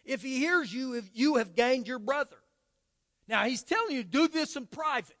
If 0.03 0.21
he 0.21 0.39
hears 0.39 0.73
you, 0.73 0.95
if 0.95 1.09
you 1.13 1.35
have 1.35 1.55
gained 1.55 1.87
your 1.87 1.99
brother. 1.99 2.35
Now, 3.27 3.45
he's 3.45 3.63
telling 3.63 3.95
you, 3.95 4.03
do 4.03 4.27
this 4.27 4.55
in 4.55 4.67
private. 4.67 5.15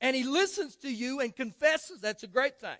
And 0.00 0.16
he 0.16 0.24
listens 0.24 0.76
to 0.76 0.92
you 0.92 1.20
and 1.20 1.34
confesses. 1.34 2.00
That's 2.00 2.24
a 2.24 2.26
great 2.26 2.58
thing. 2.60 2.76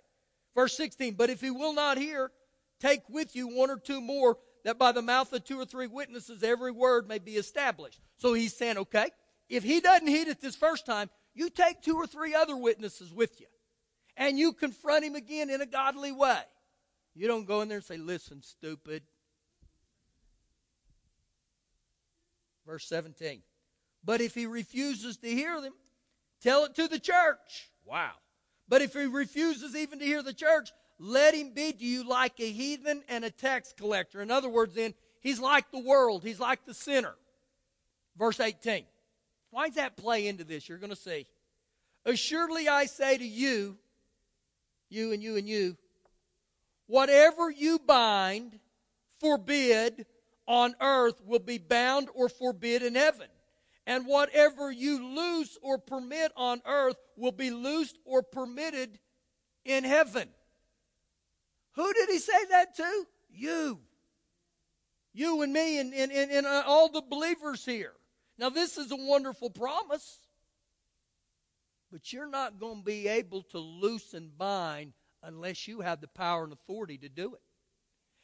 Verse 0.55 0.75
16, 0.77 1.15
but 1.15 1.29
if 1.29 1.41
he 1.41 1.51
will 1.51 1.73
not 1.73 1.97
hear, 1.97 2.31
take 2.79 3.01
with 3.09 3.35
you 3.35 3.47
one 3.47 3.69
or 3.69 3.77
two 3.77 3.99
more, 3.99 4.37
that 4.63 4.79
by 4.79 4.91
the 4.91 5.01
mouth 5.01 5.31
of 5.33 5.43
two 5.43 5.59
or 5.59 5.65
three 5.65 5.87
witnesses 5.87 6.41
every 6.41 6.71
word 6.71 7.07
may 7.07 7.19
be 7.19 7.33
established. 7.33 7.99
So 8.17 8.33
he's 8.33 8.55
saying, 8.55 8.77
okay, 8.77 9.09
if 9.49 9.63
he 9.63 9.81
doesn't 9.81 10.07
heed 10.07 10.27
it 10.27 10.41
this 10.41 10.55
first 10.55 10.85
time, 10.85 11.09
you 11.33 11.49
take 11.49 11.81
two 11.81 11.97
or 11.97 12.07
three 12.07 12.33
other 12.33 12.55
witnesses 12.55 13.13
with 13.13 13.39
you. 13.39 13.47
And 14.17 14.39
you 14.39 14.53
confront 14.53 15.03
him 15.03 15.15
again 15.15 15.49
in 15.49 15.61
a 15.61 15.65
godly 15.65 16.13
way. 16.13 16.39
You 17.13 17.27
don't 17.27 17.45
go 17.45 17.61
in 17.61 17.67
there 17.67 17.77
and 17.77 17.85
say, 17.85 17.97
listen, 17.97 18.41
stupid. 18.41 19.03
Verse 22.65 22.87
17. 22.87 23.41
But 24.03 24.21
if 24.21 24.33
he 24.33 24.45
refuses 24.45 25.17
to 25.17 25.27
hear 25.27 25.59
them, 25.61 25.73
tell 26.41 26.63
it 26.65 26.75
to 26.75 26.87
the 26.87 26.99
church. 26.99 27.69
Wow. 27.85 28.11
But 28.67 28.81
if 28.81 28.93
he 28.93 29.05
refuses 29.05 29.75
even 29.75 29.99
to 29.99 30.05
hear 30.05 30.23
the 30.23 30.33
church, 30.33 30.71
let 30.97 31.35
him 31.35 31.51
be 31.53 31.73
to 31.73 31.85
you 31.85 32.07
like 32.07 32.39
a 32.39 32.51
heathen 32.51 33.03
and 33.07 33.23
a 33.23 33.29
tax 33.29 33.73
collector. 33.73 34.21
In 34.21 34.31
other 34.31 34.49
words, 34.49 34.73
then, 34.75 34.93
he's 35.21 35.39
like 35.39 35.71
the 35.71 35.79
world, 35.79 36.23
he's 36.23 36.39
like 36.39 36.65
the 36.65 36.73
sinner. 36.73 37.15
Verse 38.17 38.39
18. 38.39 38.85
Why 39.51 39.67
does 39.67 39.75
that 39.75 39.97
play 39.97 40.27
into 40.27 40.43
this? 40.43 40.67
You're 40.67 40.77
going 40.77 40.89
to 40.89 40.95
see. 40.95 41.27
Assuredly, 42.05 42.67
I 42.67 42.85
say 42.85 43.17
to 43.17 43.25
you, 43.25 43.77
you 44.89 45.11
and 45.11 45.21
you 45.21 45.37
and 45.37 45.47
you, 45.47 45.77
whatever 46.87 47.49
you 47.49 47.79
bind, 47.79 48.59
forbid 49.19 50.05
on 50.47 50.75
earth 50.79 51.21
will 51.25 51.39
be 51.39 51.57
bound 51.57 52.09
or 52.13 52.29
forbid 52.29 52.83
in 52.83 52.95
heaven 52.95 53.27
and 53.85 54.05
whatever 54.05 54.71
you 54.71 55.15
loose 55.15 55.57
or 55.61 55.77
permit 55.77 56.31
on 56.35 56.61
earth 56.65 56.97
will 57.15 57.31
be 57.31 57.51
loosed 57.51 57.97
or 58.05 58.23
permitted 58.23 58.99
in 59.63 59.83
heaven. 59.83 60.29
Who 61.73 61.93
did 61.93 62.09
he 62.09 62.19
say 62.19 62.45
that 62.49 62.75
to? 62.77 63.05
You. 63.29 63.79
You 65.13 65.41
and 65.43 65.53
me 65.53 65.79
and, 65.79 65.93
and, 65.93 66.11
and, 66.11 66.31
and 66.31 66.45
uh, 66.45 66.63
all 66.65 66.89
the 66.89 67.01
believers 67.01 67.63
here. 67.65 67.93
Now, 68.37 68.49
this 68.49 68.77
is 68.77 68.91
a 68.91 68.97
wonderful 68.97 69.49
promise, 69.49 70.19
but 71.91 72.11
you're 72.11 72.29
not 72.29 72.59
going 72.59 72.79
to 72.79 72.83
be 72.83 73.07
able 73.07 73.43
to 73.43 73.59
loose 73.59 74.13
and 74.13 74.37
bind 74.37 74.93
unless 75.23 75.67
you 75.67 75.81
have 75.81 76.01
the 76.01 76.07
power 76.07 76.43
and 76.43 76.53
authority 76.53 76.97
to 76.97 77.09
do 77.09 77.33
it. 77.33 77.41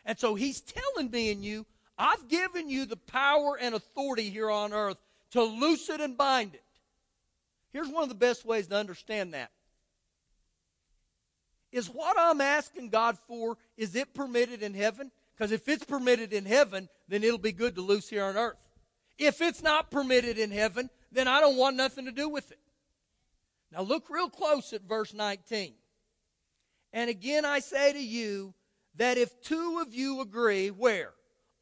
And 0.04 0.20
so 0.20 0.36
he's 0.36 0.62
telling 0.62 1.12
me 1.12 1.32
and 1.32 1.44
you, 1.46 1.66
I've 1.98 2.28
given 2.28 2.68
you 2.68 2.86
the 2.86 2.98
power 2.98 3.58
and 3.60 3.76
authority 3.76 4.30
here 4.30 4.50
on 4.50 4.74
earth 4.74 4.98
to 5.32 5.44
loose 5.44 5.90
it 5.90 6.02
and 6.02 6.18
bind 6.18 6.54
it. 6.54 6.64
Here's 7.72 7.88
one 7.88 8.04
of 8.04 8.10
the 8.10 8.16
best 8.16 8.46
ways 8.46 8.68
to 8.68 8.76
understand 8.76 9.34
that. 9.34 9.52
Is 11.72 11.88
what 11.88 12.18
I'm 12.20 12.42
asking 12.42 12.90
God 12.90 13.18
for, 13.28 13.58
is 13.78 13.96
it 13.96 14.14
permitted 14.14 14.62
in 14.62 14.74
heaven? 14.74 15.10
Because 15.34 15.54
if 15.54 15.70
it's 15.70 15.86
permitted 15.86 16.34
in 16.34 16.46
heaven, 16.46 16.90
then 17.08 17.24
it'll 17.24 17.38
be 17.38 17.54
good 17.54 17.76
to 17.76 17.82
loose 17.82 18.10
here 18.10 18.26
on 18.26 18.36
earth. 18.36 18.58
If 19.18 19.42
it's 19.42 19.64
not 19.64 19.90
permitted 19.90 20.38
in 20.38 20.52
heaven, 20.52 20.90
then 21.12 21.28
I 21.28 21.40
don't 21.40 21.58
want 21.58 21.78
nothing 21.78 22.06
to 22.06 22.12
do 22.12 22.28
with 22.28 22.52
it. 22.52 22.60
Now 23.72 23.82
look 23.84 24.10
real 24.10 24.30
close 24.30 24.74
at 24.74 24.82
verse 24.82 25.14
19. 25.14 25.74
And 26.92 27.10
again 27.10 27.46
I 27.46 27.60
say 27.60 27.94
to 27.94 28.04
you 28.04 28.54
that 28.96 29.18
if 29.18 29.42
two 29.42 29.82
of 29.82 29.94
you 29.94 30.20
agree, 30.20 30.70
where? 30.70 31.12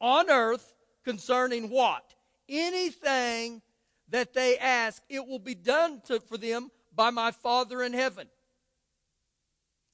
On 0.00 0.28
earth 0.28 0.74
concerning 1.04 1.70
what? 1.70 2.14
Anything 2.50 3.62
that 4.08 4.34
they 4.34 4.58
ask, 4.58 5.02
it 5.08 5.26
will 5.26 5.38
be 5.38 5.54
done 5.54 6.02
to, 6.06 6.20
for 6.20 6.36
them 6.36 6.70
by 6.94 7.10
my 7.10 7.30
Father 7.30 7.82
in 7.82 7.92
heaven. 7.92 8.26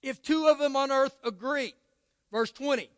If 0.03 0.23
two 0.23 0.47
of 0.47 0.59
them 0.59 0.75
on 0.77 0.91
earth 0.91 1.17
agree, 1.25 1.75
verse 2.33 2.51
20, 2.51 2.89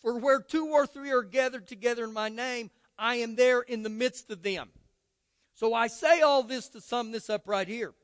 for 0.00 0.18
where 0.18 0.40
two 0.40 0.66
or 0.66 0.86
three 0.86 1.10
are 1.10 1.22
gathered 1.22 1.66
together 1.66 2.04
in 2.04 2.12
my 2.12 2.28
name, 2.28 2.70
I 2.98 3.16
am 3.16 3.36
there 3.36 3.60
in 3.60 3.82
the 3.82 3.88
midst 3.88 4.30
of 4.30 4.42
them. 4.42 4.68
So 5.54 5.74
I 5.74 5.88
say 5.88 6.20
all 6.20 6.42
this 6.42 6.68
to 6.70 6.80
sum 6.80 7.12
this 7.12 7.30
up 7.30 7.42
right 7.46 7.66
here. 7.66 7.94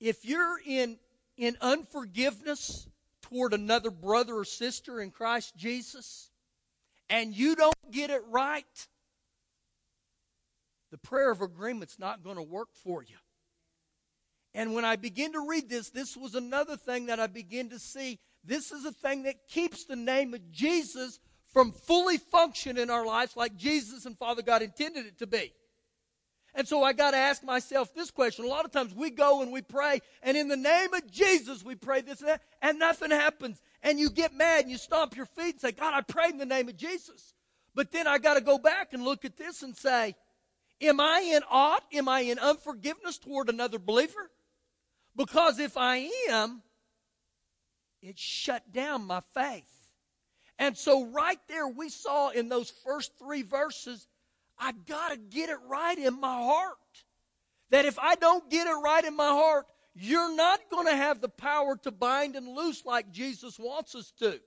If 0.00 0.24
you're 0.24 0.58
in 0.64 0.98
in 1.36 1.56
unforgiveness 1.60 2.88
toward 3.22 3.52
another 3.52 3.90
brother 3.90 4.36
or 4.36 4.44
sister 4.44 5.00
in 5.00 5.10
Christ 5.10 5.56
Jesus, 5.56 6.30
and 7.08 7.34
you 7.34 7.56
don't 7.56 7.74
get 7.90 8.10
it 8.10 8.22
right, 8.28 8.64
the 10.90 10.98
prayer 10.98 11.30
of 11.30 11.40
agreement's 11.40 11.98
not 11.98 12.22
going 12.22 12.36
to 12.36 12.42
work 12.42 12.68
for 12.72 13.02
you. 13.02 13.16
And 14.54 14.74
when 14.74 14.84
I 14.84 14.96
begin 14.96 15.32
to 15.32 15.46
read 15.46 15.68
this, 15.68 15.90
this 15.90 16.16
was 16.16 16.34
another 16.34 16.76
thing 16.76 17.06
that 17.06 17.20
I 17.20 17.26
begin 17.26 17.68
to 17.70 17.78
see. 17.78 18.18
This 18.42 18.72
is 18.72 18.84
a 18.84 18.92
thing 18.92 19.24
that 19.24 19.48
keeps 19.48 19.84
the 19.84 19.96
name 19.96 20.32
of 20.32 20.50
Jesus 20.50 21.20
from 21.52 21.72
fully 21.72 22.16
functioning 22.16 22.82
in 22.82 22.90
our 22.90 23.04
lives 23.04 23.36
like 23.36 23.56
Jesus 23.56 24.06
and 24.06 24.16
Father 24.16 24.42
God 24.42 24.62
intended 24.62 25.06
it 25.06 25.18
to 25.18 25.26
be. 25.26 25.52
And 26.54 26.66
so 26.66 26.82
I 26.82 26.94
got 26.94 27.10
to 27.10 27.18
ask 27.18 27.44
myself 27.44 27.94
this 27.94 28.10
question. 28.10 28.46
A 28.46 28.48
lot 28.48 28.64
of 28.64 28.72
times 28.72 28.94
we 28.94 29.10
go 29.10 29.42
and 29.42 29.52
we 29.52 29.60
pray, 29.60 30.00
and 30.22 30.38
in 30.38 30.48
the 30.48 30.56
name 30.56 30.94
of 30.94 31.10
Jesus, 31.10 31.62
we 31.62 31.74
pray 31.74 32.00
this 32.00 32.20
and 32.20 32.30
that, 32.30 32.42
and 32.62 32.78
nothing 32.78 33.10
happens. 33.10 33.60
And 33.86 34.00
you 34.00 34.10
get 34.10 34.34
mad 34.34 34.62
and 34.62 34.70
you 34.70 34.78
stomp 34.78 35.16
your 35.16 35.26
feet 35.26 35.54
and 35.54 35.60
say, 35.60 35.70
God, 35.70 35.94
I 35.94 36.00
prayed 36.00 36.32
in 36.32 36.38
the 36.38 36.44
name 36.44 36.68
of 36.68 36.76
Jesus. 36.76 37.34
But 37.72 37.92
then 37.92 38.08
I 38.08 38.18
got 38.18 38.34
to 38.34 38.40
go 38.40 38.58
back 38.58 38.92
and 38.92 39.04
look 39.04 39.24
at 39.24 39.36
this 39.36 39.62
and 39.62 39.76
say, 39.76 40.16
Am 40.80 40.98
I 40.98 41.20
in 41.20 41.42
ought? 41.48 41.84
Am 41.92 42.08
I 42.08 42.20
in 42.20 42.40
unforgiveness 42.40 43.16
toward 43.16 43.48
another 43.48 43.78
believer? 43.78 44.30
Because 45.14 45.60
if 45.60 45.76
I 45.76 46.10
am, 46.28 46.62
it 48.02 48.18
shut 48.18 48.72
down 48.72 49.06
my 49.06 49.20
faith. 49.32 49.70
And 50.58 50.76
so, 50.76 51.06
right 51.06 51.38
there, 51.48 51.68
we 51.68 51.88
saw 51.88 52.30
in 52.30 52.48
those 52.48 52.72
first 52.84 53.12
three 53.20 53.42
verses, 53.42 54.08
I 54.58 54.72
got 54.72 55.12
to 55.12 55.16
get 55.16 55.48
it 55.48 55.58
right 55.68 55.96
in 55.96 56.18
my 56.18 56.42
heart. 56.42 56.76
That 57.70 57.84
if 57.84 58.00
I 58.00 58.16
don't 58.16 58.50
get 58.50 58.66
it 58.66 58.80
right 58.82 59.04
in 59.04 59.14
my 59.14 59.28
heart, 59.28 59.66
you're 59.98 60.34
not 60.34 60.60
going 60.70 60.86
to 60.86 60.96
have 60.96 61.20
the 61.20 61.28
power 61.28 61.76
to 61.78 61.90
bind 61.90 62.36
and 62.36 62.46
loose 62.46 62.84
like 62.84 63.10
Jesus 63.10 63.58
wants 63.58 63.94
us 63.94 64.12
to. 64.18 64.38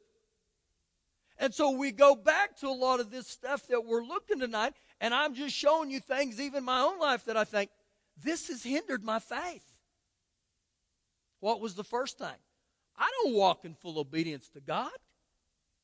And 1.39 1.53
so 1.53 1.71
we 1.71 1.91
go 1.91 2.15
back 2.15 2.57
to 2.57 2.67
a 2.67 2.69
lot 2.69 2.99
of 2.99 3.09
this 3.09 3.27
stuff 3.27 3.65
that 3.67 3.83
we're 3.83 4.03
looking 4.03 4.39
tonight, 4.39 4.73
and 5.01 5.13
I'm 5.13 5.33
just 5.33 5.55
showing 5.55 5.89
you 5.89 5.99
things, 5.99 6.39
even 6.39 6.63
my 6.63 6.81
own 6.81 6.99
life, 6.99 7.25
that 7.25 7.37
I 7.37 7.45
think, 7.45 7.71
this 8.21 8.49
has 8.49 8.61
hindered 8.61 9.03
my 9.03 9.19
faith. 9.19 9.63
What 11.39 11.61
was 11.61 11.73
the 11.73 11.83
first 11.83 12.17
thing? 12.17 12.27
I 12.97 13.09
don't 13.23 13.33
walk 13.33 13.63
in 13.63 13.73
full 13.73 13.97
obedience 13.97 14.49
to 14.49 14.59
God. 14.59 14.91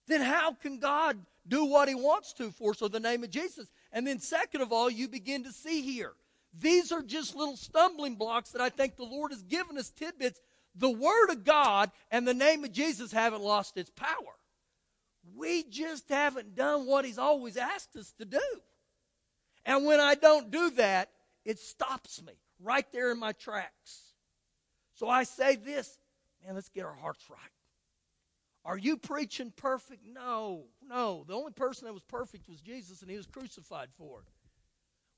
Then 0.07 0.21
how 0.21 0.53
can 0.53 0.77
God 0.79 1.17
do 1.47 1.65
what 1.65 1.87
He 1.87 1.95
wants 1.95 2.33
to 2.33 2.51
for 2.51 2.73
so 2.73 2.87
the 2.87 2.99
name 2.99 3.23
of 3.23 3.31
Jesus? 3.31 3.67
And 3.91 4.05
then, 4.05 4.19
second 4.19 4.61
of 4.61 4.73
all, 4.73 4.89
you 4.89 5.07
begin 5.07 5.45
to 5.45 5.51
see 5.51 5.81
here. 5.81 6.13
These 6.57 6.91
are 6.91 7.01
just 7.01 7.35
little 7.35 7.57
stumbling 7.57 8.15
blocks 8.15 8.51
that 8.51 8.61
I 8.61 8.69
think 8.69 8.95
the 8.95 9.03
Lord 9.03 9.31
has 9.31 9.43
given 9.43 9.77
us 9.77 9.89
tidbits. 9.89 10.39
The 10.75 10.89
Word 10.89 11.29
of 11.29 11.43
God 11.43 11.91
and 12.11 12.27
the 12.27 12.33
name 12.33 12.63
of 12.63 12.71
Jesus 12.71 13.11
haven't 13.11 13.41
lost 13.41 13.77
its 13.77 13.89
power. 13.89 14.35
We 15.35 15.63
just 15.63 16.09
haven't 16.09 16.55
done 16.55 16.85
what 16.85 17.05
He's 17.05 17.17
always 17.17 17.57
asked 17.57 17.95
us 17.95 18.13
to 18.19 18.25
do. 18.25 18.41
And 19.65 19.85
when 19.85 19.99
I 19.99 20.15
don't 20.15 20.51
do 20.51 20.69
that, 20.71 21.09
it 21.43 21.59
stops 21.59 22.21
me 22.21 22.33
right 22.61 22.85
there 22.91 23.11
in 23.11 23.19
my 23.19 23.31
tracks. 23.31 24.01
So 24.93 25.09
I 25.09 25.23
say 25.23 25.55
this 25.55 25.97
man, 26.45 26.55
let's 26.55 26.69
get 26.69 26.85
our 26.85 26.95
hearts 26.95 27.25
right. 27.29 27.39
Are 28.63 28.77
you 28.77 28.97
preaching 28.97 29.53
perfect? 29.55 30.03
No, 30.05 30.63
no. 30.87 31.23
The 31.27 31.35
only 31.35 31.51
person 31.51 31.85
that 31.85 31.93
was 31.93 32.03
perfect 32.03 32.49
was 32.49 32.61
Jesus, 32.61 33.01
and 33.01 33.11
he 33.11 33.17
was 33.17 33.27
crucified 33.27 33.89
for 33.97 34.21
it. 34.21 34.34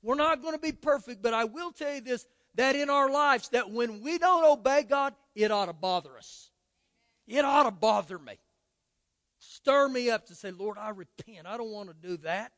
We're 0.02 0.14
not 0.14 0.42
going 0.42 0.54
to 0.54 0.60
be 0.60 0.72
perfect, 0.72 1.22
but 1.22 1.34
I 1.34 1.44
will 1.44 1.72
tell 1.72 1.94
you 1.94 2.00
this 2.00 2.26
that 2.54 2.74
in 2.74 2.90
our 2.90 3.10
lives, 3.10 3.50
that 3.50 3.70
when 3.70 4.00
we 4.00 4.18
don't 4.18 4.44
obey 4.44 4.82
God, 4.82 5.14
it 5.34 5.52
ought 5.52 5.66
to 5.66 5.72
bother 5.72 6.16
us. 6.16 6.50
It 7.26 7.44
ought 7.44 7.64
to 7.64 7.70
bother 7.70 8.18
me. 8.18 8.38
Stir 9.38 9.88
me 9.88 10.10
up 10.10 10.26
to 10.26 10.34
say, 10.34 10.50
Lord, 10.50 10.76
I 10.78 10.90
repent. 10.90 11.46
I 11.46 11.56
don't 11.56 11.70
want 11.70 11.88
to 11.88 12.08
do 12.08 12.16
that. 12.18 12.52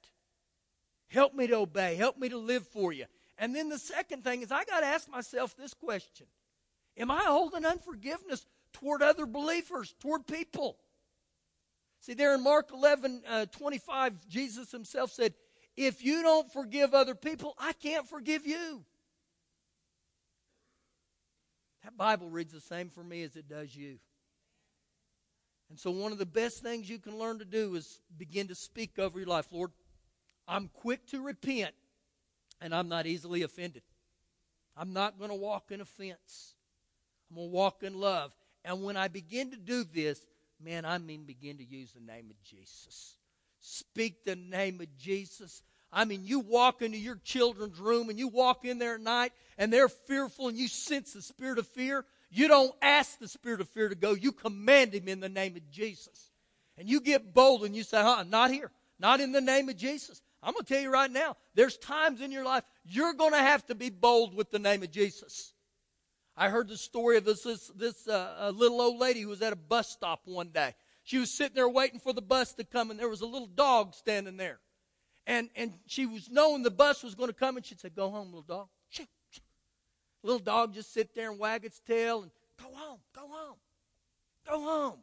Help 1.09 1.35
me 1.35 1.47
to 1.49 1.57
obey. 1.57 1.97
Help 1.97 2.17
me 2.17 2.29
to 2.31 2.39
live 2.39 2.67
for 2.69 2.93
you. 2.93 3.05
And 3.37 3.55
then 3.55 3.69
the 3.69 3.79
second 3.79 4.25
thing 4.25 4.43
is, 4.43 4.53
I 4.53 4.65
got 4.65 4.81
to 4.81 4.87
ask 4.87 5.11
myself 5.11 5.57
this 5.57 5.75
question 5.75 6.27
Am 6.97 7.11
I 7.11 7.25
holding 7.25 7.67
unforgiveness 7.67 8.47
toward 8.73 9.03
other 9.03 9.27
believers, 9.27 9.95
toward 10.01 10.27
people? 10.27 10.79
See, 12.01 12.15
there 12.15 12.35
in 12.35 12.43
Mark 12.43 12.71
11 12.73 13.23
uh, 13.29 13.47
25, 13.47 14.29
Jesus 14.29 14.73
himself 14.73 15.11
said, 15.11 15.35
If 15.77 16.05
you 16.05 16.23
don't 16.23 16.53
forgive 16.53 16.95
other 16.95 17.15
people, 17.15 17.55
I 17.59 17.73
can't 17.73 18.07
forgive 18.07 18.47
you. 18.47 18.85
That 21.85 21.97
Bible 21.97 22.29
reads 22.29 22.53
the 22.53 22.61
same 22.61 22.91
for 22.91 23.03
me 23.03 23.23
as 23.23 23.37
it 23.37 23.49
does 23.49 23.75
you. 23.75 23.99
And 25.71 25.79
so, 25.79 25.91
one 25.91 26.13
of 26.13 26.19
the 26.19 26.27
best 26.27 26.63
things 26.63 26.91
you 26.91 26.99
can 26.99 27.19
learn 27.19 27.39
to 27.39 27.45
do 27.45 27.77
is 27.77 28.01
begin 28.19 28.49
to 28.49 28.55
speak 28.55 28.99
over 28.99 29.19
your 29.19 29.29
life. 29.29 29.47
Lord, 29.53 29.71
I'm 30.47 30.69
quick 30.75 31.07
to 31.09 31.23
repent, 31.23 31.75
and 32.61 32.75
I'm 32.75 32.89
not 32.89 33.07
easily 33.07 33.43
offended. 33.43 33.83
I'm 34.77 34.93
not 34.93 35.19
going 35.19 35.31
to 35.31 35.37
walk 35.37 35.71
in 35.71 35.81
offense. 35.81 36.55
I'm 37.31 37.37
going 37.37 37.49
to 37.49 37.55
walk 37.55 37.83
in 37.83 37.99
love. 37.99 38.33
And 38.65 38.83
when 38.83 38.97
I 38.97 39.09
begin 39.09 39.53
to 39.53 39.57
do 39.57 39.85
this, 39.85 40.21
man, 40.63 40.85
I 40.85 40.99
mean 40.99 41.25
begin 41.25 41.59
to 41.59 41.65
use 41.65 41.93
the 41.93 42.01
name 42.01 42.27
of 42.31 42.43
Jesus. 42.43 43.17
Speak 43.61 44.25
the 44.25 44.37
name 44.37 44.81
of 44.81 44.97
Jesus. 44.97 45.63
I 45.93 46.05
mean, 46.05 46.23
you 46.25 46.41
walk 46.41 46.83
into 46.83 46.99
your 46.99 47.17
children's 47.17 47.79
room 47.79 48.09
and 48.09 48.19
you 48.19 48.29
walk 48.29 48.65
in 48.65 48.79
there 48.79 48.95
at 48.95 49.01
night 49.01 49.33
and 49.59 49.73
they're 49.73 49.89
fearful 49.89 50.49
and 50.49 50.57
you 50.57 50.69
sense 50.69 51.13
the 51.13 51.23
spirit 51.23 51.59
of 51.59 51.67
fear. 51.67 52.05
You 52.31 52.49
don't 52.49 52.73
ask 52.81 53.19
the 53.19 53.29
spirit 53.29 53.61
of 53.61 53.69
fear 53.69 53.89
to 53.89 53.95
go. 53.95 54.13
You 54.13 54.33
command 54.33 54.95
him 54.95 55.09
in 55.09 55.21
the 55.21 55.29
name 55.29 55.57
of 55.57 55.69
Jesus. 55.71 56.31
And 56.79 56.89
you 56.89 57.01
get 57.01 57.35
bold 57.35 57.65
and 57.65 57.75
you 57.75 57.83
say, 57.83 58.01
huh, 58.01 58.25
not 58.29 58.51
here. 58.51 58.71
Not 58.99 59.21
in 59.21 59.33
the 59.33 59.41
name 59.41 59.69
of 59.69 59.77
Jesus. 59.77 60.23
I'm 60.43 60.53
going 60.53 60.65
to 60.65 60.73
tell 60.73 60.83
you 60.83 60.91
right 60.91 61.11
now, 61.11 61.37
there's 61.55 61.77
times 61.77 62.21
in 62.21 62.31
your 62.31 62.45
life 62.45 62.65
you're 62.85 63.15
going 63.15 63.33
to 63.33 63.39
have 63.39 63.67
to 63.67 63.75
be 63.75 63.91
bold 63.91 64.35
with 64.35 64.51
the 64.51 64.59
name 64.59 64.83
of 64.83 64.91
Jesus. 64.91 65.53
I 66.37 66.49
heard 66.49 66.69
the 66.69 66.77
story 66.77 67.17
of 67.17 67.25
this, 67.25 67.43
this, 67.43 67.67
this 67.77 68.09
uh, 68.09 68.53
little 68.55 68.81
old 68.81 68.99
lady 68.99 69.21
who 69.21 69.29
was 69.29 69.43
at 69.43 69.53
a 69.53 69.57
bus 69.57 69.91
stop 69.91 70.23
one 70.25 70.49
day. 70.49 70.75
She 71.11 71.19
was 71.19 71.33
sitting 71.33 71.57
there 71.57 71.69
waiting 71.69 71.99
for 71.99 72.13
the 72.13 72.23
bus 72.23 72.53
to 72.53 72.63
come, 72.63 72.93
and 72.93 73.01
there 73.01 73.09
was 73.09 73.21
a 73.21 73.27
little 73.27 73.49
dog 73.49 73.95
standing 73.95 74.37
there. 74.37 74.61
And, 75.27 75.51
and 75.57 75.73
she 75.87 76.07
was 76.07 76.31
knowing 76.31 76.63
the 76.63 76.71
bus 76.71 77.03
was 77.03 77.17
going 77.17 77.29
to 77.29 77.35
come, 77.35 77.57
and 77.57 77.67
she'd 77.67 77.81
say, 77.81 77.89
Go 77.89 78.11
home, 78.11 78.27
little 78.27 78.43
dog. 78.43 78.69
Little 80.23 80.39
dog 80.39 80.73
just 80.73 80.95
sit 80.95 81.13
there 81.17 81.33
and 81.33 81.41
wag 81.41 81.65
its 81.65 81.81
tail 81.81 82.23
and 82.23 82.31
go 82.63 82.69
home, 82.73 83.01
go 83.13 83.23
home, 83.23 83.57
go 84.49 84.63
home. 84.63 84.99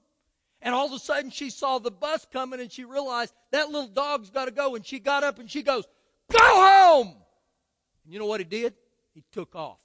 And 0.62 0.74
all 0.74 0.86
of 0.86 0.94
a 0.94 1.00
sudden 1.00 1.30
she 1.30 1.50
saw 1.50 1.78
the 1.78 1.92
bus 1.92 2.26
coming 2.32 2.62
and 2.62 2.72
she 2.72 2.86
realized 2.86 3.34
that 3.52 3.70
little 3.70 3.90
dog's 3.90 4.30
got 4.30 4.46
to 4.46 4.52
go. 4.52 4.76
And 4.76 4.86
she 4.86 5.00
got 5.00 5.26
up 5.26 5.40
and 5.40 5.52
she 5.52 5.62
goes, 5.62 5.86
Go 6.32 6.40
home! 6.40 7.16
And 8.06 8.14
you 8.14 8.20
know 8.20 8.28
what 8.28 8.40
he 8.40 8.46
did? 8.46 8.76
He 9.14 9.26
took 9.34 9.58
off. 9.58 9.80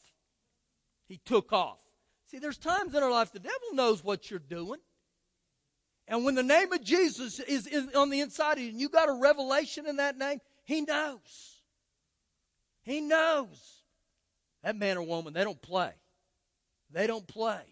He 1.09 1.19
took 1.25 1.53
off. 1.53 1.79
See, 2.27 2.39
there's 2.39 2.59
times 2.59 2.95
in 2.95 3.03
our 3.03 3.11
life 3.11 3.33
the 3.33 3.41
devil 3.41 3.73
knows 3.73 4.05
what 4.05 4.31
you're 4.31 4.39
doing. 4.39 4.79
And 6.13 6.27
when 6.27 6.35
the 6.35 6.43
name 6.43 6.71
of 6.75 6.85
Jesus 6.85 7.41
is, 7.41 7.67
on 7.95 8.11
the 8.11 8.21
inside 8.21 8.59
of 8.59 8.59
you 8.59 8.69
and 8.69 8.79
you 8.79 8.91
got 8.91 9.09
a 9.09 9.15
revelation 9.15 9.87
in 9.87 9.97
that 9.97 10.19
name, 10.19 10.41
he 10.63 10.83
knows. 10.83 11.63
He 12.83 13.01
knows. 13.01 13.81
That 14.63 14.77
man 14.77 14.99
or 14.99 15.05
woman, 15.05 15.33
they 15.33 15.43
don't 15.43 15.63
play. 15.63 15.93
They 16.91 17.07
don't 17.07 17.27
play. 17.27 17.63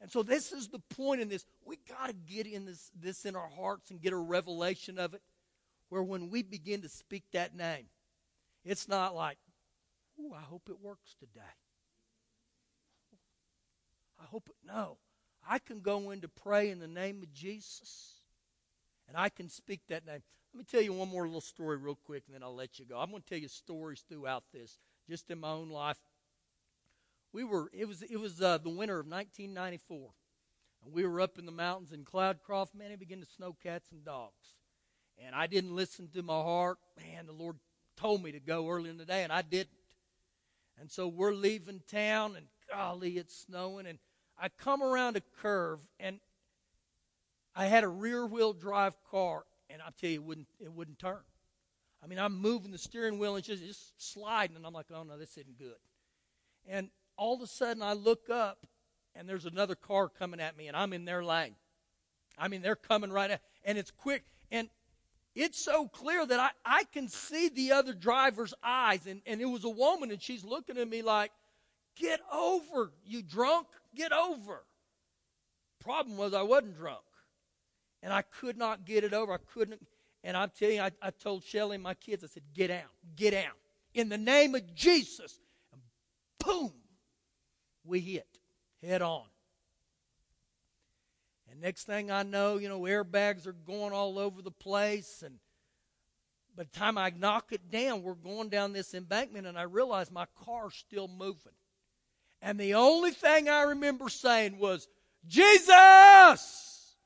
And 0.00 0.10
so 0.10 0.22
this 0.22 0.50
is 0.50 0.68
the 0.68 0.78
point 0.78 1.20
in 1.20 1.28
this. 1.28 1.44
We 1.66 1.76
got 1.90 2.06
to 2.06 2.14
get 2.14 2.46
in 2.46 2.64
this, 2.64 2.90
this 2.98 3.26
in 3.26 3.36
our 3.36 3.50
hearts 3.54 3.90
and 3.90 4.00
get 4.00 4.14
a 4.14 4.16
revelation 4.16 4.98
of 4.98 5.12
it 5.12 5.20
where 5.90 6.02
when 6.02 6.30
we 6.30 6.42
begin 6.42 6.80
to 6.80 6.88
speak 6.88 7.24
that 7.34 7.54
name, 7.54 7.84
it's 8.64 8.88
not 8.88 9.14
like, 9.14 9.36
ooh, 10.18 10.32
I 10.34 10.40
hope 10.40 10.70
it 10.70 10.80
works 10.80 11.16
today. 11.18 11.42
I 14.18 14.24
hope 14.24 14.48
it, 14.48 14.56
no. 14.66 14.96
I 15.48 15.58
can 15.58 15.80
go 15.80 16.10
in 16.10 16.20
to 16.20 16.28
pray 16.28 16.70
in 16.70 16.78
the 16.78 16.88
name 16.88 17.22
of 17.22 17.32
Jesus 17.32 18.14
and 19.08 19.16
I 19.16 19.28
can 19.28 19.48
speak 19.48 19.80
that 19.88 20.06
name. 20.06 20.22
Let 20.52 20.58
me 20.58 20.64
tell 20.64 20.80
you 20.80 20.92
one 20.92 21.08
more 21.08 21.26
little 21.26 21.40
story 21.40 21.76
real 21.76 21.98
quick 22.06 22.24
and 22.26 22.34
then 22.34 22.42
I'll 22.42 22.54
let 22.54 22.78
you 22.78 22.84
go. 22.84 22.98
I'm 22.98 23.10
going 23.10 23.22
to 23.22 23.28
tell 23.28 23.38
you 23.38 23.48
stories 23.48 24.04
throughout 24.08 24.44
this, 24.52 24.78
just 25.08 25.30
in 25.30 25.40
my 25.40 25.50
own 25.50 25.70
life 25.70 25.98
we 27.32 27.44
were 27.44 27.70
it 27.72 27.86
was 27.86 28.02
it 28.02 28.18
was 28.18 28.40
uh, 28.40 28.58
the 28.58 28.68
winter 28.68 28.98
of 28.98 29.06
1994 29.06 30.10
and 30.84 30.92
we 30.92 31.04
were 31.06 31.20
up 31.20 31.38
in 31.38 31.46
the 31.46 31.52
mountains 31.52 31.92
in 31.92 32.04
cloudcroft 32.04 32.74
man 32.74 32.90
it 32.90 32.98
began 32.98 33.20
to 33.20 33.26
snow 33.26 33.56
cats 33.62 33.90
and 33.92 34.04
dogs 34.04 34.58
and 35.24 35.34
i 35.34 35.46
didn't 35.46 35.74
listen 35.74 36.08
to 36.08 36.22
my 36.22 36.34
heart 36.34 36.78
man 36.96 37.26
the 37.26 37.32
lord 37.32 37.56
told 37.96 38.22
me 38.22 38.32
to 38.32 38.40
go 38.40 38.68
early 38.68 38.90
in 38.90 38.98
the 38.98 39.04
day 39.04 39.22
and 39.22 39.32
i 39.32 39.42
didn't 39.42 39.68
and 40.80 40.90
so 40.90 41.06
we're 41.06 41.34
leaving 41.34 41.80
town 41.90 42.34
and 42.36 42.46
golly 42.72 43.16
it's 43.16 43.46
snowing 43.46 43.86
and 43.86 43.98
i 44.40 44.48
come 44.48 44.82
around 44.82 45.16
a 45.16 45.22
curve 45.40 45.80
and 45.98 46.18
i 47.54 47.66
had 47.66 47.84
a 47.84 47.88
rear 47.88 48.26
wheel 48.26 48.52
drive 48.52 48.94
car 49.10 49.44
and 49.68 49.82
i 49.82 49.88
tell 50.00 50.10
you 50.10 50.20
it 50.20 50.24
wouldn't 50.24 50.48
it 50.60 50.72
wouldn't 50.72 50.98
turn. 50.98 51.20
I 52.02 52.06
mean 52.06 52.18
i'm 52.18 52.36
moving 52.40 52.70
the 52.70 52.78
steering 52.78 53.18
wheel 53.18 53.36
and 53.36 53.44
just, 53.44 53.64
just 53.64 54.12
sliding 54.12 54.56
and 54.56 54.66
i'm 54.66 54.72
like 54.72 54.86
oh 54.92 55.02
no 55.02 55.18
this 55.18 55.36
isn't 55.36 55.58
good. 55.58 55.78
And 56.68 56.90
all 57.16 57.34
of 57.34 57.42
a 57.42 57.46
sudden 57.46 57.82
I 57.82 57.92
look 57.92 58.30
up 58.30 58.66
and 59.14 59.28
there's 59.28 59.46
another 59.46 59.74
car 59.74 60.08
coming 60.08 60.40
at 60.40 60.56
me, 60.56 60.68
and 60.68 60.76
I'm 60.76 60.92
in 60.92 61.04
their 61.04 61.24
lane. 61.24 61.54
I 62.38 62.48
mean, 62.48 62.62
they're 62.62 62.76
coming 62.76 63.10
right 63.10 63.30
at, 63.30 63.42
and 63.64 63.76
it's 63.76 63.90
quick, 63.90 64.24
and 64.50 64.68
it's 65.34 65.58
so 65.58 65.88
clear 65.88 66.24
that 66.24 66.40
I, 66.40 66.50
I 66.64 66.84
can 66.84 67.08
see 67.08 67.48
the 67.48 67.72
other 67.72 67.92
driver's 67.92 68.54
eyes, 68.62 69.06
and, 69.06 69.20
and 69.26 69.40
it 69.40 69.46
was 69.46 69.64
a 69.64 69.70
woman, 69.70 70.10
and 70.10 70.22
she's 70.22 70.44
looking 70.44 70.78
at 70.78 70.88
me 70.88 71.02
like, 71.02 71.32
Get 71.96 72.20
over, 72.32 72.92
you 73.04 73.20
drunk, 73.20 73.66
get 73.94 74.12
over. 74.12 74.64
Problem 75.80 76.16
was, 76.16 76.34
I 76.34 76.42
wasn't 76.42 76.76
drunk, 76.76 77.00
and 78.02 78.12
I 78.12 78.22
could 78.22 78.56
not 78.56 78.84
get 78.84 79.04
it 79.04 79.14
over. 79.14 79.32
I 79.32 79.38
couldn't, 79.52 79.86
and 80.22 80.36
I'm 80.36 80.50
telling 80.58 80.76
you, 80.76 80.82
I, 80.82 80.90
I 81.00 81.10
told 81.10 81.44
Shelly 81.44 81.76
and 81.76 81.82
my 81.82 81.94
kids, 81.94 82.22
I 82.22 82.26
said, 82.26 82.42
Get 82.54 82.70
out, 82.70 82.90
get 83.16 83.34
out. 83.34 83.56
In 83.94 84.08
the 84.08 84.18
name 84.18 84.54
of 84.54 84.74
Jesus. 84.74 85.38
And 85.72 85.80
boom, 86.38 86.72
we 87.84 88.00
hit 88.00 88.26
head 88.82 89.02
on. 89.02 89.24
And 91.50 91.60
next 91.60 91.84
thing 91.84 92.10
I 92.10 92.22
know, 92.22 92.58
you 92.58 92.68
know, 92.68 92.80
airbags 92.82 93.46
are 93.46 93.52
going 93.52 93.92
all 93.92 94.18
over 94.18 94.40
the 94.40 94.50
place. 94.50 95.22
And 95.24 95.38
by 96.56 96.64
the 96.64 96.78
time 96.78 96.96
I 96.96 97.10
knock 97.10 97.52
it 97.52 97.70
down, 97.70 98.02
we're 98.02 98.14
going 98.14 98.48
down 98.48 98.72
this 98.72 98.94
embankment, 98.94 99.46
and 99.46 99.58
I 99.58 99.62
realize 99.62 100.10
my 100.10 100.26
car's 100.44 100.74
still 100.74 101.08
moving. 101.08 101.52
And 102.42 102.58
the 102.58 102.74
only 102.74 103.10
thing 103.10 103.48
I 103.48 103.62
remember 103.62 104.08
saying 104.08 104.58
was, 104.58 104.88
Jesus! 105.26 106.96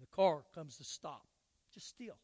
The 0.00 0.06
car 0.14 0.44
comes 0.54 0.76
to 0.78 0.84
stop, 0.84 1.26
just 1.74 1.88
still. 1.88 2.18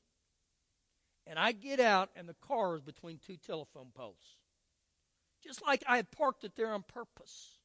And 1.27 1.38
I 1.38 1.53
get 1.53 1.81
out, 1.81 2.11
and 2.16 2.29
the 2.29 2.37
car 2.47 2.77
is 2.77 2.83
between 2.83 3.18
two 3.18 3.37
telephone 3.37 3.88
poles. 3.94 4.37
Just 5.42 5.62
like 5.64 5.83
I 5.87 5.97
had 5.97 6.11
parked 6.11 6.44
it 6.44 6.57
there 6.57 6.73
on 6.73 6.83
purpose. 6.83 7.59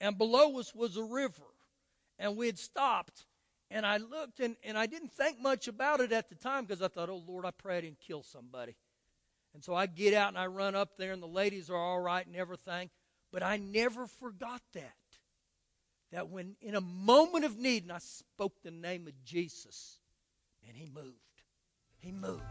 And 0.00 0.18
below 0.18 0.58
us 0.58 0.74
was 0.74 0.96
a 0.96 1.02
river 1.02 1.42
and 2.18 2.36
we 2.36 2.46
had 2.46 2.58
stopped. 2.58 3.26
And 3.70 3.84
I 3.84 3.96
looked 3.96 4.40
and, 4.40 4.56
and 4.62 4.78
I 4.78 4.86
didn't 4.86 5.12
think 5.12 5.40
much 5.40 5.68
about 5.68 6.00
it 6.00 6.12
at 6.12 6.28
the 6.28 6.34
time 6.34 6.64
because 6.64 6.82
I 6.82 6.88
thought, 6.88 7.08
oh 7.08 7.22
Lord, 7.26 7.44
I 7.44 7.50
pray 7.50 7.78
I 7.78 7.80
didn't 7.82 8.00
kill 8.00 8.22
somebody. 8.22 8.76
And 9.54 9.62
so 9.62 9.74
I 9.74 9.86
get 9.86 10.14
out 10.14 10.28
and 10.28 10.38
I 10.38 10.46
run 10.46 10.74
up 10.74 10.96
there 10.96 11.12
and 11.12 11.22
the 11.22 11.26
ladies 11.26 11.70
are 11.70 11.76
all 11.76 12.00
right 12.00 12.26
and 12.26 12.36
everything. 12.36 12.90
But 13.34 13.42
I 13.42 13.56
never 13.56 14.06
forgot 14.06 14.62
that. 14.74 14.94
That 16.12 16.28
when 16.28 16.54
in 16.60 16.76
a 16.76 16.80
moment 16.80 17.44
of 17.44 17.58
need 17.58 17.82
and 17.82 17.90
I 17.90 17.98
spoke 17.98 18.62
the 18.62 18.70
name 18.70 19.08
of 19.08 19.24
Jesus 19.24 19.98
and 20.64 20.76
he 20.76 20.86
moved. 20.86 21.18
He 21.98 22.12
moved. 22.12 22.44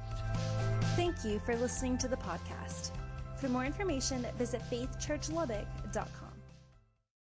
Thank 0.97 1.23
you 1.23 1.39
for 1.45 1.55
listening 1.55 1.97
to 1.99 2.09
the 2.09 2.17
podcast. 2.17 2.91
For 3.37 3.47
more 3.47 3.63
information, 3.63 4.27
visit 4.37 4.61
faithchurchlubbock.com. 4.69 6.22